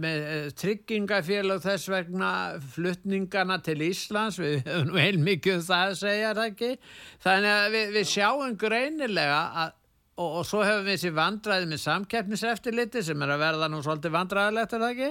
með 0.00 0.24
eh, 0.32 0.48
tryggingafélag 0.62 1.60
þess 1.64 1.90
vegna 1.92 2.32
fluttningana 2.74 3.58
til 3.64 3.78
Íslands. 3.84 4.40
Við 4.40 4.62
höfum 4.64 4.90
nú 4.90 4.98
heilmikið 5.00 5.58
um 5.58 5.68
það 5.68 5.84
að 5.90 6.00
segja 6.00 6.32
það 6.38 6.50
ekki? 6.50 6.72
Þannig 7.26 7.54
að 7.58 7.70
við, 7.76 7.94
við 7.98 8.10
sjáum 8.14 8.58
greinilega 8.60 9.44
að 9.64 9.78
og, 10.20 10.28
og 10.40 10.44
svo 10.46 10.60
hefum 10.66 10.86
við 10.86 10.98
þessi 10.98 11.14
vandræði 11.16 11.70
með 11.70 11.82
samkeppniseftirliti 11.86 13.02
sem 13.06 13.24
er 13.24 13.34
að 13.34 13.44
verða 13.46 13.70
nú 13.72 13.80
svolítið 13.84 14.14
vandræðilegt 14.16 14.76
er 14.76 14.84
það 14.84 14.92
ekki 14.92 15.10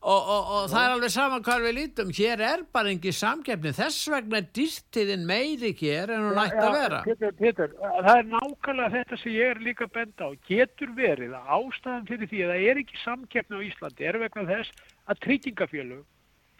og, 0.00 0.28
og, 0.30 0.48
og 0.54 0.66
það 0.70 0.82
er 0.82 0.94
alveg 0.94 1.12
saman 1.14 1.44
hvað 1.46 1.64
við 1.66 1.74
lítum. 1.76 2.10
Hér 2.14 2.42
er 2.46 2.64
bara 2.74 2.92
engi 2.92 3.12
samkeppni. 3.16 3.72
Þess 3.76 4.10
vegna 4.12 4.40
er 4.42 4.50
dýrtiðin 4.58 5.24
meiri 5.28 5.72
hér 5.80 6.12
en 6.14 6.26
hún 6.28 6.42
ætti 6.42 6.60
að 6.62 6.76
vera. 6.76 7.00
Pétur, 7.06 7.32
Pétur, 7.40 7.72
það 7.80 8.12
er 8.12 8.28
nákvæmlega 8.34 8.92
þetta 8.96 9.20
sem 9.22 9.34
ég 9.34 9.54
er 9.54 9.62
líka 9.64 9.88
að 9.88 9.94
benda 9.96 10.28
á. 10.28 10.30
Getur 10.50 10.92
verið 10.98 11.38
að 11.38 11.50
ástæðan 11.58 12.06
fyrir 12.10 12.30
því 12.32 12.44
að 12.44 12.52
það 12.52 12.68
er 12.68 12.82
ekki 12.84 13.02
samkeppni 13.02 13.58
á 13.58 13.66
Íslandi 13.70 14.10
er 14.10 14.20
vegna 14.22 14.46
þess 14.52 14.86
að 15.06 15.24
tryggingafélög, 15.26 16.04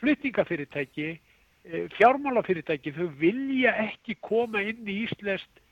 flyttingafyrirtæki, 0.03 1.13
eh, 1.67 1.87
fjármálafyrirtæki, 1.99 2.97
þau 2.97 3.07
vilja 3.21 3.77
ekki 3.87 4.19
koma 4.23 4.65
inn 4.65 4.83
í 4.87 5.05
Íslest 5.07 5.63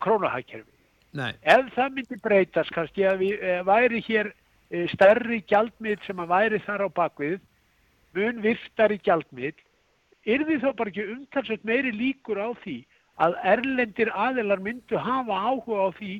krónahækkerfi. 0.00 0.70
Nei, 1.14 1.30
Ef 1.46 1.68
það 1.76 1.92
myndi 1.94 2.16
breytast 2.22 2.72
kannski 2.74 3.04
að 3.06 3.20
við 3.22 3.42
eh, 3.46 3.60
væri 3.66 4.00
hér 4.02 4.32
eh, 4.32 4.43
stærri 4.92 5.42
gjaldmið 5.50 6.06
sem 6.06 6.20
að 6.22 6.32
væri 6.32 6.60
þar 6.64 6.86
á 6.86 6.88
bakvið, 6.96 7.40
mun 8.14 8.42
virtari 8.44 8.98
gjaldmið, 9.04 9.58
yrði 10.24 10.60
þá 10.62 10.70
bara 10.76 10.92
ekki 10.92 11.08
umtalsveit 11.14 11.64
meiri 11.68 11.92
líkur 11.94 12.40
á 12.40 12.48
því 12.62 12.78
að 13.22 13.36
erlendir 13.46 14.10
aðilar 14.10 14.62
myndu 14.62 14.98
hafa 14.98 15.36
áhuga 15.36 15.86
á 15.86 15.88
því 15.98 16.14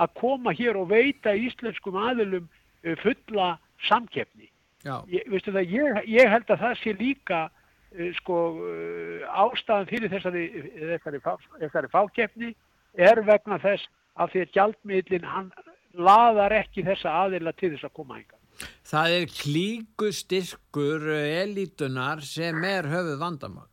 að 0.00 0.14
koma 0.18 0.54
hér 0.56 0.78
og 0.80 0.90
veita 0.90 1.34
íslenskum 1.36 1.98
aðilum 2.00 2.48
eh, 2.82 2.96
fulla 3.02 3.58
samkeppni. 3.88 4.48
já, 4.84 4.96
Ég, 5.12 5.28
það, 5.44 5.62
ég, 5.68 6.02
ég 6.08 6.30
held 6.30 6.50
að 6.50 6.62
það 6.64 6.76
sé 6.80 6.94
líka 6.96 7.40
uh, 7.50 8.10
sko, 8.16 8.36
uh, 8.56 9.24
ástæðan 9.44 9.88
fyrir 9.92 10.12
þessari, 10.12 10.44
þessari, 10.80 11.20
fá, 11.20 11.34
þessari 11.60 11.92
fákeppni 11.92 12.54
er 12.96 13.20
vegna 13.26 13.60
þess 13.60 13.88
að 14.20 14.32
því 14.32 14.42
að 14.44 14.54
gjaldmiðlinn 14.56 15.28
hann 15.28 15.50
laðar 15.94 16.52
ekki 16.60 16.84
þessa 16.86 17.14
aðila 17.24 17.52
til 17.58 17.72
þess 17.74 17.84
að 17.88 17.94
koma 17.98 18.18
enga. 18.20 18.36
það 18.84 19.14
er 19.18 19.26
klíku 19.32 20.10
styrkur 20.12 21.06
elitunar 21.16 22.20
sem 22.22 22.64
er 22.64 22.84
höfuð 22.92 23.18
vandamál 23.22 23.68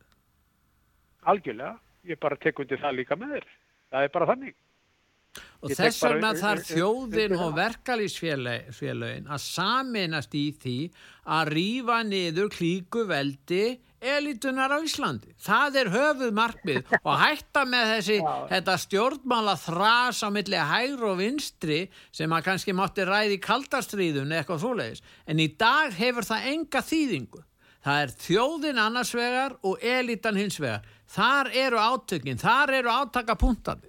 Algjörlega, 1.28 1.74
ég 2.08 2.18
bara 2.22 2.36
tek 2.40 2.58
undir 2.62 2.80
það 2.80 2.94
líka 3.02 3.16
með 3.20 3.34
þér. 3.36 3.46
Það 3.92 4.06
er 4.06 4.12
bara 4.14 4.26
þannig. 4.30 4.54
Og 5.60 5.70
Ég 5.70 5.76
þess 5.76 5.98
vegna 6.02 6.30
þarf 6.38 6.64
þjóðin 6.70 7.34
og 7.36 7.42
það. 7.42 7.58
verkalýsfélögin 7.58 9.28
að 9.28 9.42
saminast 9.44 10.34
í 10.38 10.46
því 10.62 10.76
að 11.36 11.50
rífa 11.52 11.98
niður 12.08 12.48
klíku 12.54 13.04
veldi 13.10 13.64
elitunar 14.00 14.72
á 14.74 14.78
Íslandi. 14.84 15.32
Það 15.42 15.78
er 15.80 15.90
höfuð 15.94 16.32
markmið 16.36 16.92
og 17.08 17.18
hætta 17.20 17.64
með 17.68 17.92
þessi, 17.94 18.18
þetta 18.52 18.76
stjórnmála 18.84 19.56
þras 19.62 20.22
á 20.22 20.28
milli 20.34 20.62
hægri 20.70 21.08
og 21.08 21.18
vinstri 21.20 21.80
sem 22.14 22.32
að 22.32 22.46
kannski 22.50 22.76
mátti 22.76 23.06
ræði 23.08 23.38
í 23.38 23.42
kaldastriðun 23.44 24.34
eitthvað 24.38 24.62
svoleiðis. 24.64 25.04
En 25.26 25.42
í 25.42 25.50
dag 25.58 25.94
hefur 25.98 26.26
það 26.28 26.48
enga 26.52 26.84
þýðingu. 26.84 27.44
Það 27.88 28.02
er 28.04 28.14
þjóðin 28.24 28.80
annars 28.82 29.14
vegar 29.14 29.54
og 29.64 29.84
elitan 29.84 30.38
hins 30.38 30.58
vegar. 30.60 30.86
Þar 31.08 31.52
eru 31.56 31.78
átökin, 31.80 32.40
þar 32.40 32.74
eru 32.80 32.90
átakapunktandi. 32.92 33.88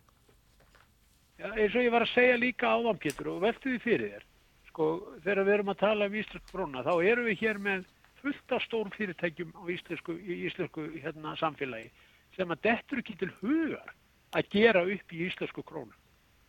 Já, 1.39 1.48
eins 1.56 1.76
og 1.76 1.86
ég 1.86 1.93
var 1.93 2.04
að 2.04 2.13
segja 2.13 2.39
líka 2.39 2.67
áðan 2.67 3.00
Pétur 3.00 3.32
og 3.34 3.43
veltu 3.43 3.72
því 3.72 3.80
fyrir 3.84 4.12
þér. 4.13 4.26
Sko, 4.69 4.88
þegar 5.24 5.45
við 5.48 5.54
erum 5.56 5.72
að 5.72 5.80
tala 5.80 6.08
um 6.10 6.17
króna, 6.52 6.84
þá 6.84 6.93
erum 7.12 7.28
við 7.30 7.43
hér 7.43 7.60
með 7.63 7.86
fullt 8.21 8.51
af 8.55 8.63
stórum 8.65 8.91
fyrirtækjum 8.95 9.53
á 9.55 9.63
íslensku, 9.73 10.15
í 10.19 10.38
íslensku 10.49 10.86
hérna, 10.99 11.36
samfélagi 11.39 11.89
sem 12.38 12.51
að 12.53 12.62
dettur 12.67 13.01
ekki 13.01 13.15
til 13.19 13.32
hugar 13.41 13.93
að 14.38 14.49
gera 14.53 14.84
upp 14.86 15.13
í 15.15 15.23
íslensku 15.27 15.63
krónu. 15.65 15.95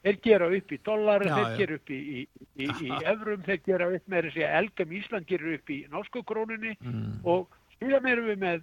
Þeir 0.05 0.17
gera 0.25 0.47
upp 0.57 0.73
í 0.73 0.79
dollari, 0.85 1.29
þeir 1.29 1.57
gera 1.59 1.75
upp 1.77 1.91
í, 1.93 1.99
í, 2.01 2.21
í, 2.57 2.69
í 2.87 2.91
evrum, 3.13 3.43
þeir 3.45 3.61
gera 3.67 3.89
upp 3.97 4.07
með 4.09 4.29
þess 4.31 4.41
að 4.45 4.55
Elgam 4.61 4.95
Ísland 4.97 5.27
gerir 5.29 5.59
upp 5.59 5.71
í 5.71 5.81
norsku 5.93 6.23
krónunni 6.25 6.77
Mm. 6.81 7.19
og 7.25 7.49
síðan 7.79 8.09
erum 8.09 8.31
við 8.31 8.39
með 8.41 8.63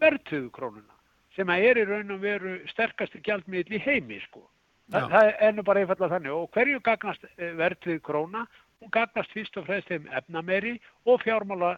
verðtöðu 0.00 0.50
krónuna 0.54 0.94
sem 1.34 1.50
að 1.50 1.64
er 1.70 1.78
í 1.78 1.84
raun 1.88 2.14
og 2.14 2.20
veru 2.22 2.54
sterkasti 2.70 3.20
gjaldmiðl 3.26 3.74
í 3.74 3.82
heimi 3.82 4.18
sko. 4.26 4.44
Þa, 4.90 5.02
það 5.12 5.28
er 5.46 5.52
nú 5.54 5.62
bara 5.66 5.82
einfallega 5.82 6.14
þannig 6.16 6.32
og 6.34 6.48
hverju 6.54 6.80
gagnast 6.86 7.26
verðtöðu 7.36 8.00
króna? 8.06 8.46
Hún 8.78 8.92
gagnast 8.94 9.32
fyrst 9.34 9.56
og 9.58 9.66
fremst 9.66 9.88
þeim 9.90 10.06
efnameri 10.14 10.76
og 11.04 11.22
fjármála 11.24 11.76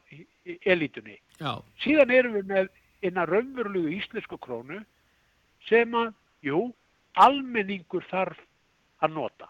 elítunni. 0.68 1.16
Já, 1.40 1.62
Síðan 1.80 2.12
erum 2.12 2.36
við 2.36 2.50
með 2.50 2.68
innan 3.08 3.28
raunverulegu 3.30 3.94
íslensku 3.96 4.36
krónu 4.44 4.82
sem 5.68 5.94
að, 5.96 6.12
jú, 6.44 6.66
almenningur 7.16 8.04
þarf 8.10 8.38
að 9.00 9.16
nota. 9.16 9.48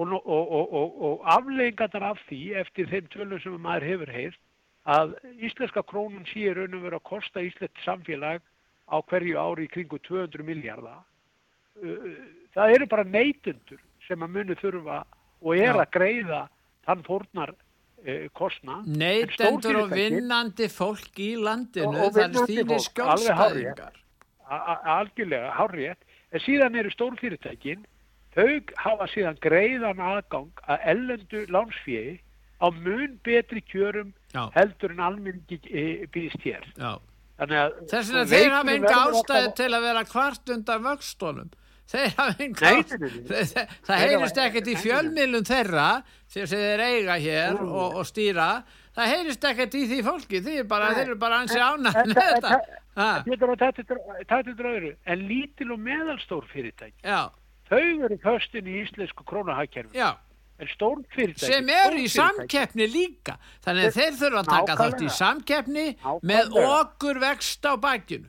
Og, 0.00 0.12
og, 0.12 0.26
og, 0.26 0.74
og, 0.74 1.00
og 1.06 1.26
afleggingarnar 1.28 2.14
af 2.14 2.22
því 2.28 2.40
eftir 2.62 2.88
þeim 2.90 3.10
tölum 3.12 3.42
sem 3.42 3.58
maður 3.60 3.86
hefur 3.90 4.12
heyrt 4.14 4.40
að 4.90 5.14
íslenska 5.44 5.82
krónun 5.86 6.26
sé 6.30 6.46
í 6.48 6.54
raun 6.56 6.74
og 6.78 6.86
veru 6.86 6.98
að 6.98 7.08
kosta 7.10 7.42
íslenskt 7.44 7.82
samfélag 7.84 8.42
á 8.90 8.96
hverju 9.10 9.38
ári 9.38 9.68
í 9.68 9.70
kringu 9.70 10.00
200 10.08 10.46
miljardar. 10.46 11.02
Það 12.54 12.74
eru 12.74 12.86
bara 12.90 13.06
neytundur 13.06 13.82
sem 14.06 14.22
að 14.24 14.34
munu 14.34 14.56
þurfa 14.58 15.02
og 15.42 15.56
er 15.56 15.72
Já. 15.74 15.80
að 15.84 15.90
greiða 15.96 16.40
þann 16.86 17.02
fórnar 17.06 17.52
uh, 17.54 18.28
kostna. 18.36 18.80
En 18.84 18.98
neytendur 19.00 19.82
og 19.84 19.90
vinnandi 19.94 20.68
fólk 20.72 21.18
í 21.20 21.32
landinu, 21.40 21.88
Og- 21.88 22.04
og 22.06 22.12
það 22.14 22.24
er 22.24 22.46
þínir 22.50 23.90
a- 24.50 25.00
algjörlega, 25.00 25.52
hárrétt. 25.54 26.02
En 26.32 26.40
síðan 26.40 26.76
eru 26.78 26.90
stórfyrirtækin, 26.90 27.84
þau 28.36 28.60
hafa 28.76 29.06
síðan 29.10 29.38
greiðan 29.42 29.98
aðgang 29.98 30.50
að 30.68 30.84
ellendu 30.92 31.46
lánsfíi 31.50 32.20
á 32.62 32.66
mun 32.70 33.18
betri 33.24 33.62
kjörum 33.66 34.12
Já, 34.34 34.50
heldur 34.54 34.92
en 34.94 35.00
almenningi 35.00 35.58
e, 35.66 36.06
býðist 36.06 36.42
hér. 36.44 36.66
Þess 37.40 38.10
vegna 38.12 38.26
þeir 38.28 38.50
hafa 38.52 38.74
enga 38.76 38.98
ástæði 39.08 39.54
til 39.56 39.70
að 39.72 39.82
vera 39.88 40.04
kvart 40.04 40.52
undan 40.54 40.82
vöxtónum. 40.84 41.50
Þeir 41.90 42.12
hafa 42.16 42.34
nei, 42.38 42.48
nei. 42.48 42.82
Það, 43.26 43.40
það, 43.50 43.72
það 43.88 44.02
heyrist 44.04 44.36
ekkert 44.44 44.68
í 44.70 44.76
fjölmiðlum 44.78 45.46
þeirra 45.48 45.86
sem 46.30 46.46
þeir 46.52 46.82
eiga 46.86 47.16
hér 47.24 47.58
og, 47.64 47.96
og 47.98 48.06
stýra. 48.06 48.46
Það 48.94 49.10
heyrist 49.14 49.44
ekkert 49.50 49.74
í 49.74 49.82
því 49.90 49.98
fólki. 50.06 50.40
Þeir 50.46 50.60
eru 50.60 51.16
bara, 51.18 51.40
ansi 51.42 51.58
en- 51.58 51.84
með 51.90 52.20
þetta. 52.20 52.60
Pétur 53.26 53.52
að 53.54 53.62
þetta 53.64 54.40
er 54.40 54.66
öðru, 54.70 54.94
en 55.06 55.20
lítil 55.28 55.70
og 55.72 55.78
meðalstór 55.80 56.46
fyrirtæki, 56.52 56.98
þau 57.70 57.78
eru 58.06 58.18
föstin 58.22 58.66
í 58.66 58.80
íslensku 58.82 59.24
krónahagkerfi, 59.24 59.94
en 60.60 60.68
stór 60.74 60.98
fyrirtæki, 61.14 61.46
sem 61.54 61.70
eru 61.70 62.02
í 62.02 62.08
samkeppni 62.10 62.88
líka. 62.90 63.38
Þannig 63.64 63.86
að 63.88 63.96
þeir 64.00 64.18
þurfa 64.20 64.42
að 64.42 64.50
taka 64.50 64.76
þátt 64.82 65.04
í 65.06 65.10
samkeppni 65.16 65.86
með 66.28 66.58
okkur 66.66 67.22
vext 67.22 67.64
á 67.66 67.72
bakinu 67.80 68.28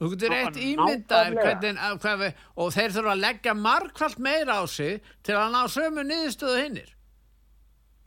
þú 0.00 0.08
getur 0.14 0.32
Ná- 0.32 0.38
eitt 0.40 0.56
ímyndaðir 0.56 1.34
nákvæmlega. 1.34 1.42
hvernig, 1.44 1.82
að, 1.86 1.98
hvað, 2.04 2.22
við- 2.24 2.46
og 2.56 2.72
þeir 2.76 2.94
þurfa 2.96 3.12
að 3.14 3.20
leggja 3.26 3.54
margfald 3.54 4.18
meira 4.18 4.54
á 4.56 4.64
sig 4.66 5.02
til 5.22 5.34
að 5.36 5.52
ná 5.52 5.60
sömu 5.68 6.06
niðurstöðu 6.08 6.62
hinnir 6.64 6.90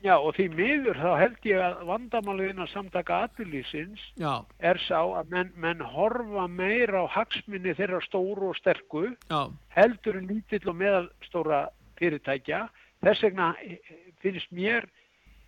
Já, 0.04 0.18
og 0.20 0.34
því 0.36 0.46
miður 0.52 0.98
þá 1.00 1.12
held 1.22 1.46
ég 1.48 1.62
að 1.64 1.84
vandamálið 1.88 2.50
innan 2.52 2.68
samtaka 2.68 3.22
aturlýsins 3.24 4.02
já, 4.20 4.34
er 4.60 4.76
sá 4.84 4.98
að 5.00 5.30
menn, 5.32 5.54
menn 5.56 5.80
horfa 5.80 6.44
meira 6.52 7.06
á 7.06 7.14
hagsminni 7.14 7.72
þeirra 7.78 8.02
stóru 8.04 8.50
og 8.52 8.58
sterku 8.60 9.06
já, 9.30 9.40
heldur 9.78 10.18
en 10.20 10.28
lítill 10.28 10.68
og 10.68 10.76
meðalstóra 10.82 11.62
fyrirtækja. 12.02 12.66
Þess 13.00 13.24
vegna 13.30 13.54
eh, 13.64 13.80
finnst 14.20 14.52
mér 14.52 14.90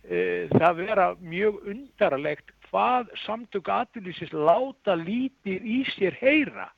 e, 0.08 0.48
það 0.56 0.80
vera 0.86 1.06
mjög 1.20 1.60
undarlegt 1.74 2.55
hvað 2.76 3.08
samtök 3.24 3.68
aturlýsins 3.72 4.32
láta 4.36 4.92
lítið 5.00 5.64
í 5.64 5.78
sér 5.96 6.12
heyra 6.20 6.68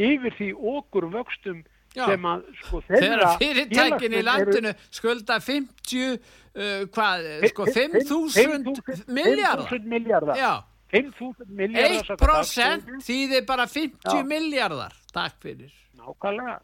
yfir 0.00 0.32
því 0.38 0.46
okkur 0.56 1.10
vöxtum 1.12 1.58
Já. 1.92 2.06
sem 2.08 2.22
að 2.24 2.44
sko 2.62 2.78
þeirra 2.88 3.34
fyrirtækin 3.36 3.68
í 3.68 3.76
félagsmenn 3.76 4.14
eru- 4.16 4.24
landinu 4.24 4.70
skulda 4.96 5.36
50 5.44 6.14
uh, 6.16 6.86
hvað, 6.88 7.26
sko 7.52 7.66
Fimm- 7.68 7.98
fimm- 8.00 8.64
5.000 8.64 9.04
5.000 9.04 9.12
miljardar 9.12 9.68
5.000 9.68 9.90
miljardar. 9.92 10.36
já, 10.40 10.52
5.000 10.88 11.52
miljardar. 11.60 12.16
1% 12.16 12.96
þýðir 13.04 13.44
bara 13.46 13.66
50 13.68 14.08
Já. 14.08 14.24
miljardar 14.24 14.96
takk 15.12 15.36
fyrir 15.44 15.68
Nákvæmlega, 16.00 16.56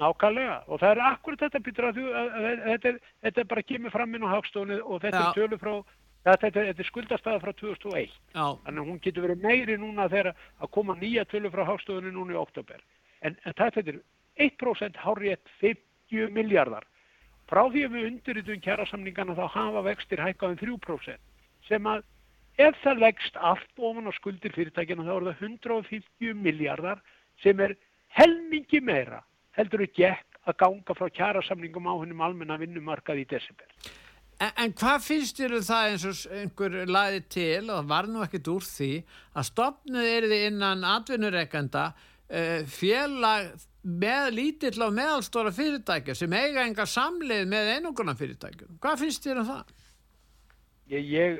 nákvæmlega. 0.00 0.56
Og 0.66 0.80
það 0.80 0.90
er 0.96 1.00
akkurat 1.12 1.38
þetta, 1.44 1.60
Pítur, 1.62 1.84
að, 1.90 1.98
þú- 2.00 2.14
að, 2.16 2.30
að, 2.32 2.44
að 2.48 2.70
þetta, 2.72 2.88
er, 2.88 2.96
þetta 3.26 3.40
er 3.44 3.48
bara 3.52 3.62
kemur 3.68 3.92
fram 3.94 4.14
inn 4.16 4.24
á 4.26 4.28
hagstofunni 4.32 4.80
og 4.80 5.02
þetta 5.04 5.20
Já. 5.20 5.28
er 5.28 5.36
tölu 5.36 5.58
frá, 5.60 5.74
þetta, 6.24 6.64
er 6.68 6.88
skuldastæða 6.88 7.40
frá 7.42 7.52
2001. 7.56 8.14
já, 8.34 8.46
Þannig 8.64 8.82
að 8.82 8.88
hún 8.90 9.02
getur 9.04 9.26
verið 9.26 9.44
meiri 9.44 9.76
núna 9.80 10.08
þegar 10.12 10.34
að 10.34 10.72
koma 10.76 10.96
nýja 11.00 11.24
tölu 11.24 11.50
frá 11.50 11.64
hagstofunni 11.68 12.12
núna 12.14 12.36
í 12.36 12.40
oktober. 12.40 12.82
En, 13.22 13.36
en 13.44 13.56
þetta 13.56 13.84
er 13.86 14.00
1% 14.40 15.00
hárétt 15.04 15.52
50 15.60 16.32
miljardar. 16.36 16.86
Frá 17.50 17.64
því 17.66 17.84
að 17.86 17.96
við 17.96 18.08
undirritum 18.10 18.62
kjærasamningana 18.64 19.36
þá 19.38 19.46
hafa 19.56 19.84
vextir 19.88 20.22
hækkað 20.22 20.54
um 20.54 20.60
3% 20.60 21.28
sem 21.68 21.86
að 21.86 22.04
ef 22.60 22.76
það 22.84 23.02
leggst 23.04 23.36
allt 23.36 23.82
ofan 23.88 24.10
á 24.10 24.12
skuldir 24.16 24.54
fyrirtækina 24.54 25.06
þá 25.06 25.14
er 25.16 25.26
það 25.30 25.42
150 25.48 26.36
miljardar 26.44 27.02
sem 27.42 27.60
er 27.64 27.76
helmingi 28.16 28.80
meira 28.84 29.22
heldur 29.56 29.84
gekk 29.86 30.40
að 30.48 30.58
ganga 30.62 30.96
frá 30.96 31.08
kjærasamningum 31.16 31.88
á 31.90 31.94
hennum 32.00 32.22
almenna 32.24 32.58
vinnumarkað 32.60 33.22
í 33.22 33.26
desember. 33.28 33.68
En, 34.40 34.52
en 34.64 34.72
hvað 34.72 35.02
finnst 35.04 35.36
þér 35.40 35.54
um 35.58 35.64
það 35.66 35.88
eins 35.90 36.04
og 36.08 36.36
einhver 36.40 36.76
laði 36.88 37.18
til 37.28 37.64
og 37.68 37.74
það 37.82 37.88
var 37.90 38.06
nú 38.08 38.22
ekkert 38.24 38.48
úr 38.54 38.64
því 38.64 38.90
að 39.36 39.48
stopnuð 39.50 40.06
er 40.14 40.26
þið 40.30 40.44
innan 40.50 40.84
atvinnureikenda 40.88 41.82
uh, 41.92 42.62
félag 42.72 43.50
með 44.00 44.30
lítill 44.36 44.78
og 44.86 44.92
meðalstóra 44.96 45.52
fyrirtækja 45.56 46.14
sem 46.16 46.32
eiga 46.36 46.64
enga 46.68 46.84
samleið 46.88 47.46
með 47.48 47.68
einunguna 47.78 48.12
fyrirtækjum. 48.16 48.78
Hvað 48.80 49.02
finnst 49.04 49.24
þér 49.28 49.40
um 49.42 49.48
það? 49.48 49.74
Ég, 50.90 51.06
ég, 51.14 51.38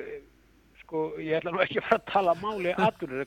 sko, 0.81 1.01
ég 1.21 1.37
ætla 1.39 1.51
nú 1.53 1.61
ekki 1.65 1.81
að 1.81 1.87
fara 1.89 1.99
að 2.01 2.11
tala 2.13 2.35
máli 2.41 2.73
aðurur, 2.73 3.25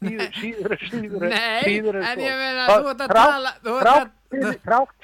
síður, 0.00 0.30
síður, 0.40 0.76
síður, 0.90 1.26
Nei, 1.30 1.62
síður 1.66 1.98
en 2.02 2.22
ég 2.24 2.38
meina, 2.40 2.66
þú 2.72 2.90
ert 2.94 3.02
að 3.06 3.14
tala- 3.18 3.52
að- 3.52 4.14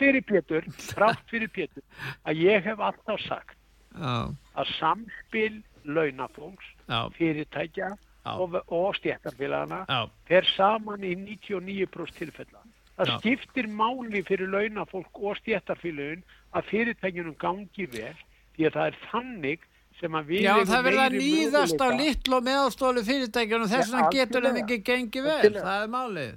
fyrir- 0.00 0.24
Pétur, 0.30 0.66
þrátt 0.88 1.26
fyrir 1.30 1.52
Pétur, 1.54 1.84
að 2.26 2.40
ég 2.46 2.66
hef 2.70 2.82
alltaf 2.88 3.20
sagt 3.26 3.58
að 3.96 4.72
samspil 4.78 5.62
launafólks, 5.84 6.68
já, 6.88 7.08
fyrirtækja 7.16 7.90
og, 8.38 8.60
og 8.68 8.94
stjættarfélagana 9.00 9.82
fer 10.28 10.46
saman 10.56 11.02
í 11.04 11.16
99% 11.18 12.18
tilfella. 12.18 12.62
Það 12.96 13.16
skiptir 13.18 13.66
máli 13.72 14.22
fyrir 14.26 14.50
launafólk 14.52 15.18
og 15.18 15.36
stjættarfélagin 15.40 16.22
að 16.52 16.70
fyrirtækjunum 16.70 17.36
gangi 17.40 17.88
vel 17.90 18.16
því 18.56 18.68
að 18.68 18.78
það 18.78 18.86
er 18.86 18.98
þannig 19.10 19.68
sem 20.00 20.16
að 20.18 20.30
við 20.32 20.46
já 20.46 20.52
það 20.68 20.78
að 20.78 20.86
meiri 20.88 21.20
nýðast 21.22 21.82
á 21.82 21.88
litlu 21.96 22.38
og 22.38 22.46
meðalstólu 22.46 23.04
fyrirtækjum 23.06 23.66
og 23.66 23.72
þess 23.72 23.92
vegna 23.92 24.14
getur 24.14 24.46
þeim 24.46 24.58
ekki 24.62 24.78
gengið 24.86 25.28
vel, 25.28 25.52
það 25.58 25.76
er 25.76 25.92
málið. 25.92 26.32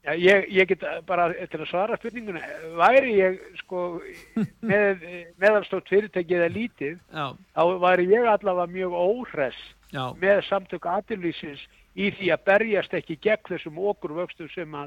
Já, 0.00 0.14
ég, 0.16 0.46
ég 0.48 0.68
get 0.70 0.84
bara 1.04 1.26
til 1.52 1.58
að 1.60 1.66
svara 1.68 1.98
spurningunni, 2.00 2.40
væri 2.78 3.10
ég 3.18 3.34
sko 3.58 3.82
með 4.70 5.04
meðalstótt 5.42 5.92
fyrirtæki 5.92 6.38
eða 6.38 6.48
lítið, 6.54 6.96
Já, 7.12 7.26
þá 7.56 7.62
væri 7.82 8.08
ég 8.08 8.30
allavega 8.32 8.72
mjög 8.72 8.96
óhress 8.96 9.60
já, 9.92 10.06
með 10.16 10.40
samtök 10.48 10.88
aðurlýsins 10.88 11.66
í 12.00 12.08
því 12.16 12.32
að 12.32 12.48
berjast 12.48 12.96
ekki 12.96 13.18
gegn 13.20 13.52
þessum 13.52 13.84
okkur 13.92 14.16
vöxtum 14.22 14.48
sem 14.54 14.80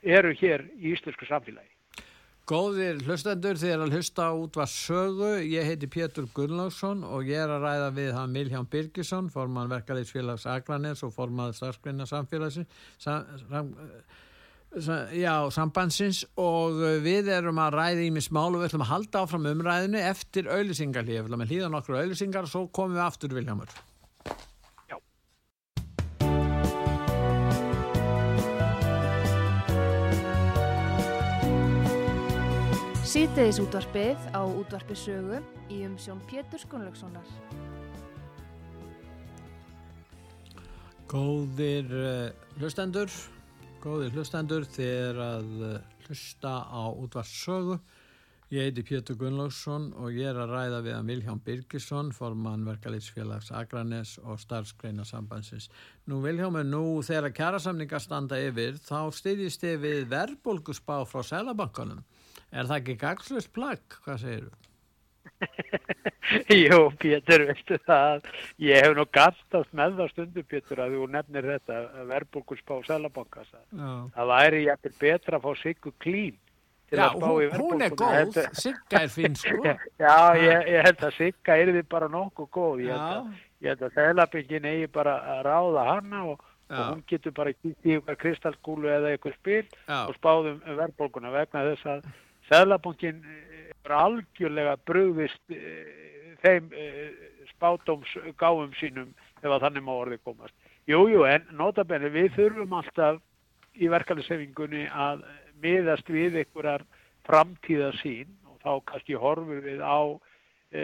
eru 0.00 0.32
hér 0.40 0.64
í 0.80 0.94
íslensku 0.94 1.28
samfélagi. 1.28 1.68
Góðir 2.48 2.98
hlustendur, 3.06 3.56
þið 3.56 3.70
er 3.72 3.82
að 3.86 3.94
hlusta 3.96 4.24
út 4.36 4.56
var 4.60 4.68
sögu. 4.68 5.30
Ég 5.48 5.64
heiti 5.64 5.88
Pétur 5.88 6.26
Gunnlaugsson 6.36 7.00
og 7.08 7.24
ég 7.24 7.40
er 7.40 7.52
að 7.52 7.64
ræða 7.64 7.86
við 7.96 8.10
hann 8.12 8.34
Milján 8.34 8.68
Birgisson, 8.68 9.30
formann 9.32 9.72
verkaliðsfélags 9.72 10.44
Akranes 10.52 11.00
og 11.06 11.14
formann 11.16 11.56
starfskreina 11.56 12.04
samfélagsins, 12.08 12.68
sam, 13.00 13.24
sam, 13.40 13.48
sam, 13.48 13.72
já, 14.74 15.34
sambandsins 15.54 16.24
og 16.40 16.80
við 17.04 17.28
erum 17.30 17.60
að 17.62 17.76
ræða 17.78 18.02
í 18.02 18.10
mig 18.14 18.24
smál 18.26 18.50
og 18.50 18.60
við 18.60 18.68
ætlum 18.68 18.82
að 18.82 18.90
halda 18.90 19.22
áfram 19.22 19.48
umræðinu 19.52 20.00
eftir 20.02 20.48
auðlýsingarlíð. 20.50 21.18
Við 21.20 21.26
ætlum 21.28 21.44
að 21.44 21.52
hlýða 21.52 21.68
nokkru 21.70 21.98
auðlýsingar 22.00 22.48
og 22.48 22.50
svo 22.50 22.62
komum 22.74 22.96
við 22.98 23.04
aftur, 23.04 23.34
Viljámur. 23.38 23.70
Já. 24.90 24.98
Síðdeðis 33.14 33.62
útvarpið 33.62 34.26
á 34.34 34.42
útvarpi 34.42 34.98
sögu 34.98 35.38
í 35.70 35.84
umsjón 35.86 36.18
Pétur 36.26 36.58
Skunlökssonar. 36.58 37.30
Góðir 41.14 41.94
uh, 41.94 42.30
hlustendur, 42.58 43.12
góðir 43.84 44.14
hlustendur, 44.16 44.64
þið 44.64 44.90
er 44.90 45.18
að 45.20 45.50
uh, 45.60 45.72
hlusta 46.06 46.52
á 46.64 46.82
útvarssögu. 46.88 47.76
Ég 48.54 48.68
heiti 48.68 48.84
Pétur 48.86 49.18
Gunnlaugsson 49.20 49.90
og 50.00 50.14
ég 50.14 50.30
er 50.30 50.38
að 50.40 50.52
ræða 50.54 50.80
við 50.86 50.94
að 50.96 51.08
Vilján 51.10 51.42
Birgisson, 51.44 52.12
formann 52.16 52.64
verkalýtsfélags 52.68 53.50
Akranes 53.56 54.14
og 54.22 54.40
starfskreina 54.40 55.04
sambandsins. 55.08 55.68
Nú 56.08 56.22
Viljámur, 56.24 56.64
nú 56.64 57.00
þegar 57.04 57.34
kjærasamningar 57.36 58.04
standa 58.04 58.40
yfir, 58.40 58.78
þá 58.80 59.10
styðjist 59.16 59.64
þið 59.64 59.80
við 59.84 60.04
verðbólgusbá 60.12 61.00
frá 61.10 61.24
Sælabankanum. 61.34 62.04
Er 62.52 62.70
það 62.70 62.78
ekki 62.78 63.00
gagslust 63.04 63.52
plagg? 63.52 64.00
Hvað 64.04 64.22
segir 64.24 64.46
þú? 64.48 64.73
Jú, 66.64 66.78
Pétur, 67.00 67.44
veistu 67.50 67.76
það, 67.84 68.24
ég 68.64 68.80
hef 68.86 68.94
nú 68.96 69.04
gastast 69.12 69.74
með 69.76 69.98
það 69.98 70.12
stundu, 70.14 70.44
Pétur, 70.48 70.80
að 70.84 70.94
þú 70.96 71.08
nefnir 71.14 71.48
þetta 71.50 71.80
verðbólkusspá 72.10 72.78
Sælabanka. 72.86 73.44
Já, 73.50 73.90
Það 74.16 74.30
væri 74.32 74.62
jæfnir 74.68 74.96
betra 75.02 75.38
að 75.40 75.44
fá 75.44 75.60
Siggu 75.62 75.92
Klín 76.00 76.38
til 76.88 76.98
Já 77.00 77.04
að 77.08 77.18
spá 77.18 77.28
í 77.44 77.50
hún 77.58 77.84
er 77.84 77.94
góð, 77.98 78.16
Þetta- 78.20 78.62
Sigga 78.62 79.02
er 79.04 79.12
fín 79.12 79.36
sko. 79.40 79.76
Já, 80.04 80.16
ég, 80.40 80.66
ég 80.74 80.88
held 80.88 81.04
að 81.08 81.14
Sigga 81.18 81.58
er 81.60 81.72
því 81.76 81.84
bara 81.96 82.08
nokkuð 82.12 82.50
góð. 82.58 82.82
Ég 82.86 82.92
held 82.92 83.04
Já. 83.04 83.20
að, 83.20 83.44
ég 83.64 83.72
held 83.74 83.86
að 83.88 83.94
Sælabyggin 84.00 84.68
eigi 84.72 84.90
bara 84.96 85.14
að 85.36 85.40
ráða 85.48 85.86
hana 85.92 86.24
og, 86.32 86.44
Já. 86.68 86.76
og 86.78 86.84
hún 86.94 87.04
getur 87.10 87.32
bara 87.36 87.52
kýtt 87.56 87.88
í 87.88 87.96
ykkur 87.98 88.20
kristalskúlu 88.24 88.88
eða 88.92 89.14
ykkur 89.18 89.36
spil 89.40 89.62
Já. 89.88 89.98
og 90.08 90.14
spáðum 90.18 90.60
verðbólkuna 90.64 91.32
vegna 91.36 91.64
þess 91.72 91.88
að 91.94 92.06
Sælabankin 92.50 93.22
er 93.24 93.63
algjörlega 93.92 94.76
brugðist 94.88 95.40
e, 95.52 95.60
þeim 96.42 96.70
e, 96.72 96.88
spátóms 97.52 98.14
gáum 98.40 98.72
sínum 98.78 99.12
ef 99.42 99.50
að 99.50 99.66
þannig 99.66 99.84
má 99.84 99.92
orðið 99.94 100.24
komast. 100.24 100.54
Jú, 100.88 101.06
jú, 101.08 101.24
en 101.28 101.44
notabenni 101.56 102.10
við 102.12 102.32
þurfum 102.36 102.76
alltaf 102.76 103.20
í 103.74 103.88
verkefnisefingunni 103.90 104.86
að 104.88 105.24
miðast 105.62 106.08
við 106.12 106.40
einhverjar 106.42 106.84
framtíðasín 107.24 108.32
og 108.48 108.58
þá 108.62 108.72
kannski 108.90 109.16
horfum 109.20 109.62
við 109.64 109.80
á 109.80 110.00
e, 110.72 110.82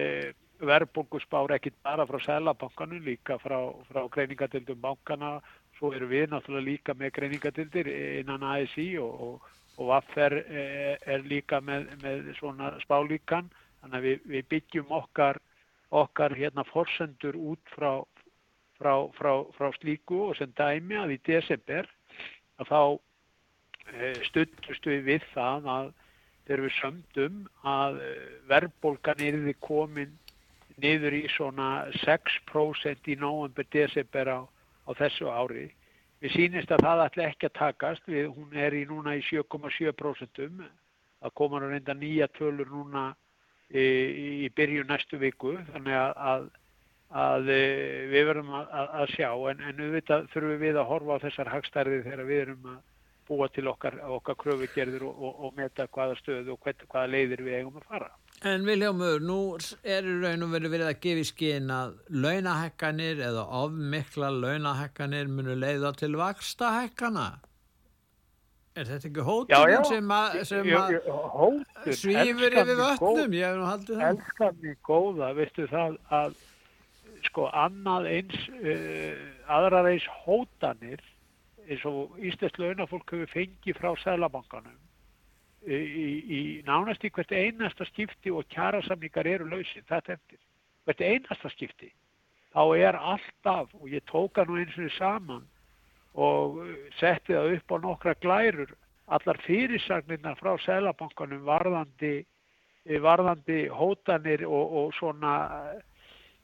verðbólguspár 0.61 1.55
ekkit 1.57 1.77
bara 1.85 2.07
frá 2.09 2.21
Sælabankanum, 2.25 3.01
líka 3.05 3.39
frá, 3.41 3.59
frá 3.89 4.05
greiningatildum 4.13 4.81
bankana, 4.81 5.39
svo 5.79 5.93
erum 5.97 6.13
við 6.13 6.29
náttúrulega 6.33 6.67
líka 6.67 6.97
með 6.97 7.15
greiningatildir 7.17 7.89
innan 8.21 8.45
ASI 8.45 8.93
og, 9.01 9.25
og, 9.27 9.49
og 9.81 9.89
Vaffer 9.89 10.37
er, 10.45 10.99
er 11.09 11.25
líka 11.25 11.61
með, 11.65 11.89
með 12.03 12.33
svona 12.39 12.75
spálíkan, 12.85 13.49
þannig 13.81 13.97
að 13.97 14.07
við, 14.07 14.27
við 14.35 14.49
byggjum 14.53 14.93
okkar, 14.93 15.41
okkar 15.91 16.37
hérna 16.37 16.65
forsendur 16.69 17.39
út 17.41 17.73
frá, 17.73 18.03
frá, 18.77 18.93
frá, 19.17 19.33
frá 19.57 19.71
slíku 19.79 20.27
og 20.29 20.37
sem 20.37 20.53
dæmi 20.59 21.01
að 21.01 21.17
í 21.17 21.19
desember 21.31 21.89
að 22.61 22.69
þá 22.69 22.83
e, 23.97 24.13
stuttust 24.29 24.87
við 24.87 25.03
við 25.09 25.27
það 25.33 25.69
að 25.75 25.91
þegar 26.45 26.65
við 26.67 26.77
sömdum 26.77 27.43
að 27.73 28.01
e, 28.05 28.13
verðbólgan 28.53 29.25
er 29.25 29.41
komin 29.65 30.13
niður 30.81 31.17
í 31.17 31.25
svona 31.33 31.71
6% 32.05 33.11
í 33.13 33.17
november, 33.21 33.67
desember 33.73 34.33
á, 34.33 34.41
á 34.89 34.91
þessu 34.97 35.29
ári. 35.29 35.69
Við 36.21 36.35
sínist 36.37 36.73
að 36.75 36.85
það 36.85 37.03
ætla 37.07 37.27
ekki 37.31 37.49
að 37.49 37.57
takast, 37.57 38.09
við, 38.09 38.27
hún 38.35 38.57
er 38.61 38.75
í 38.77 38.85
núna 38.89 39.15
í 39.17 39.23
7,7%, 39.25 40.67
það 41.21 41.37
komar 41.41 41.65
að 41.65 41.75
reynda 41.75 41.95
nýja 41.97 42.29
tölur 42.37 42.69
núna 42.69 43.05
í, 43.73 43.85
í 44.45 44.51
byrju 44.57 44.85
næstu 44.89 45.21
viku, 45.23 45.55
þannig 45.71 45.97
að, 45.97 46.13
að, 46.33 46.45
að 47.25 47.51
e, 47.55 47.63
við 48.13 48.29
verðum 48.29 48.53
að, 48.59 48.77
að 49.01 49.15
sjá, 49.15 49.31
en, 49.53 49.65
en 49.71 49.81
auðvitað 49.87 50.29
þurfum 50.35 50.63
við 50.67 50.81
að 50.83 50.89
horfa 50.93 51.17
á 51.17 51.25
þessar 51.25 51.53
hagstærði 51.55 52.03
þegar 52.05 52.29
við 52.29 52.43
erum 52.45 52.71
að 52.75 52.79
búa 53.31 53.49
til 53.55 53.67
okkar, 53.73 53.97
okkar 54.19 54.39
kröfugerður 54.45 55.07
og, 55.09 55.25
og, 55.25 55.43
og 55.47 55.57
meta 55.57 55.89
hvaða 55.89 56.19
stöðu 56.21 56.53
og 56.53 56.61
hvern, 56.67 56.89
hvaða 56.91 57.13
leiðir 57.15 57.47
við 57.47 57.61
eigum 57.63 57.81
að 57.81 57.89
fara. 57.95 58.13
En 58.41 58.63
Viljámur, 58.65 59.21
nú 59.21 59.59
er 59.85 60.07
í 60.09 60.13
raun 60.23 60.47
og 60.47 60.55
verið 60.55 60.73
verið 60.73 60.87
að 60.89 61.01
gefa 61.05 61.21
í 61.21 61.27
skinn 61.29 61.73
að 61.77 61.91
launahekkanir 62.25 63.21
eða 63.27 63.43
ofmikla 63.59 64.31
launahekkanir 64.33 65.29
munu 65.29 65.59
leiða 65.61 65.91
til 66.01 66.17
vaksta 66.17 66.71
hekkana. 66.79 67.27
Er 68.81 68.89
þetta 68.89 69.11
ekki 69.11 69.27
hótun 69.29 69.85
sem 69.91 70.17
að, 70.17 70.39
svífur 72.01 72.57
yfir 72.63 72.81
vötnum? 72.81 73.37
Ég 73.37 73.45
hef 73.45 73.61
nú 73.61 73.69
haldið 73.69 74.01
það. 74.01 74.09
Elskar 74.09 74.59
mér 74.65 74.81
góða, 74.89 75.33
veistu 75.37 75.69
það 75.69 76.01
að 76.23 76.43
sko 77.29 77.51
annað 77.53 78.13
eins, 78.15 78.51
uh, 78.57 79.25
aðrar 79.53 79.93
eins 79.93 80.09
hótanir 80.25 81.05
eins 81.69 81.85
og 81.85 82.17
Íslands 82.25 82.57
launafólk 82.57 83.13
hefur 83.13 83.35
fengið 83.37 83.83
frá 83.83 83.93
Sælabankanum 84.01 84.80
í, 85.67 85.79
í 86.25 86.41
nánast 86.67 87.05
í 87.05 87.11
hvert 87.13 87.33
einasta 87.33 87.85
skipti 87.89 88.33
og 88.33 88.49
kjærasamningar 88.53 89.29
eru 89.29 89.49
lausið 89.51 89.85
þetta 89.89 90.17
eftir. 90.17 90.41
Hvert 90.87 91.03
einasta 91.05 91.51
skipti. 91.53 91.91
Þá 92.51 92.63
er 92.79 92.99
alltaf, 92.99 93.71
og 93.79 93.89
ég 93.93 94.05
tóka 94.11 94.45
nú 94.47 94.59
eins 94.59 94.75
og 94.75 94.83
því 94.83 94.93
saman 94.97 95.45
og 96.19 96.57
setti 96.99 97.37
það 97.37 97.53
upp 97.57 97.75
á 97.75 97.77
nokkra 97.85 98.15
glærur, 98.19 98.73
allar 99.07 99.39
fyrirsagnirna 99.45 100.35
frá 100.39 100.57
Sælabankanum 100.65 101.45
varðandi, 101.47 102.25
varðandi 103.03 103.69
hótanir 103.71 104.43
og, 104.49 104.75
og 104.81 104.97
svona, 104.99 105.35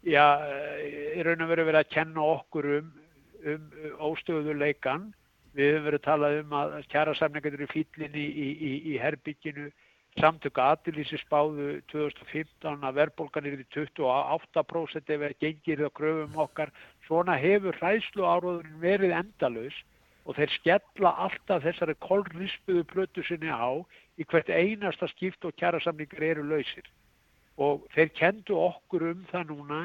já, 0.06 0.26
í 0.86 1.24
raun 1.26 1.42
og 1.42 1.50
veru 1.50 1.66
verið 1.66 1.82
að 1.82 1.92
kenna 1.96 2.28
okkur 2.36 2.70
um, 2.78 2.92
um 3.50 3.66
óstöðuleikan 4.12 5.10
Við 5.56 5.70
höfum 5.72 5.84
verið 5.86 6.00
að 6.00 6.04
tala 6.04 6.30
um 6.36 6.54
að 6.58 6.74
kjærasamningar 6.92 7.54
eru 7.56 7.66
fýllinni 7.70 8.22
í, 8.28 8.48
í, 8.52 8.72
í 8.92 8.96
herbygginu. 9.00 9.70
Samtöku 10.16 10.60
aðlýsi 10.64 11.18
spáðu 11.20 11.80
2015 11.92 12.84
að 12.88 12.98
verðbólgan 12.98 13.48
er 13.48 13.58
í 13.60 13.66
28% 13.72 15.12
ef 15.12 15.22
það 15.24 15.34
gengir 15.44 15.82
það 15.84 15.92
gröfum 15.98 16.38
okkar. 16.44 16.72
Svona 17.08 17.36
hefur 17.40 17.76
hræslu 17.80 18.24
áróðurinn 18.24 18.80
verið 18.84 19.16
endalus 19.16 19.76
og 20.24 20.36
þeir 20.36 20.54
skella 20.56 21.12
alltaf 21.24 21.64
þessari 21.64 21.96
kolrispuðu 22.04 22.84
plötu 22.92 23.24
sinni 23.24 23.52
á 23.52 23.80
í 24.16 24.24
hvert 24.24 24.48
einasta 24.52 25.08
skipt 25.12 25.44
og 25.44 25.56
kjærasamningar 25.60 26.24
eru 26.32 26.46
lausir. 26.48 26.88
Og 27.56 27.84
þeir 27.94 28.12
kendu 28.16 28.56
okkur 28.60 29.10
um 29.12 29.22
það 29.30 29.52
núna 29.52 29.82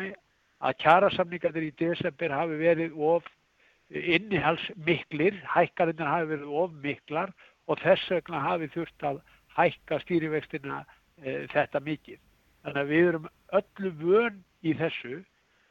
að 0.60 0.80
kjærasamningar 0.84 1.60
í 1.64 1.72
desember 1.80 2.36
hafi 2.36 2.60
verið 2.60 2.98
of 2.98 3.28
innihalsmiklir, 3.92 5.36
hækkarinnar 5.52 6.08
hafi 6.08 6.30
verið 6.32 6.48
of 6.64 6.72
miklar 6.84 7.30
og 7.68 7.80
þess 7.82 8.12
vegna 8.12 8.40
hafi 8.44 8.68
þurft 8.74 9.04
að 9.08 9.18
hækka 9.58 10.00
stýrivextina 10.06 10.78
e, 11.22 11.48
þetta 11.52 11.80
mikið. 11.84 12.20
Þannig 12.64 12.82
að 12.82 12.92
við 12.94 13.08
erum 13.10 13.28
öllu 13.60 13.90
vön 14.00 14.38
í 14.64 14.72
þessu 14.80 15.16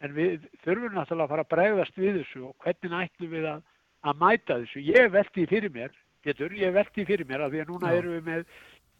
en 0.01 0.11
við 0.17 0.31
þurfum 0.65 0.95
náttúrulega 0.97 1.27
að 1.27 1.33
fara 1.35 1.45
að 1.47 1.53
bregðast 1.55 1.97
við 2.01 2.13
þessu 2.21 2.41
og 2.49 2.55
hvernig 2.65 2.93
ætlum 3.05 3.33
við 3.35 3.45
að, 3.55 3.61
að 4.05 4.15
mæta 4.25 4.55
þessu. 4.65 4.79
Ég 4.91 5.05
veldi 5.15 5.43
fyrir 5.51 5.73
mér, 5.75 5.93
getur, 6.27 6.51
ég 6.57 6.71
veldi 6.77 7.03
fyrir 7.09 7.27
mér 7.29 7.41
að 7.47 7.53
því 7.57 7.61
að 7.65 7.73
núna 7.73 7.87
Já. 7.95 7.99
erum 8.01 8.13
við 8.19 8.25
með 8.29 8.43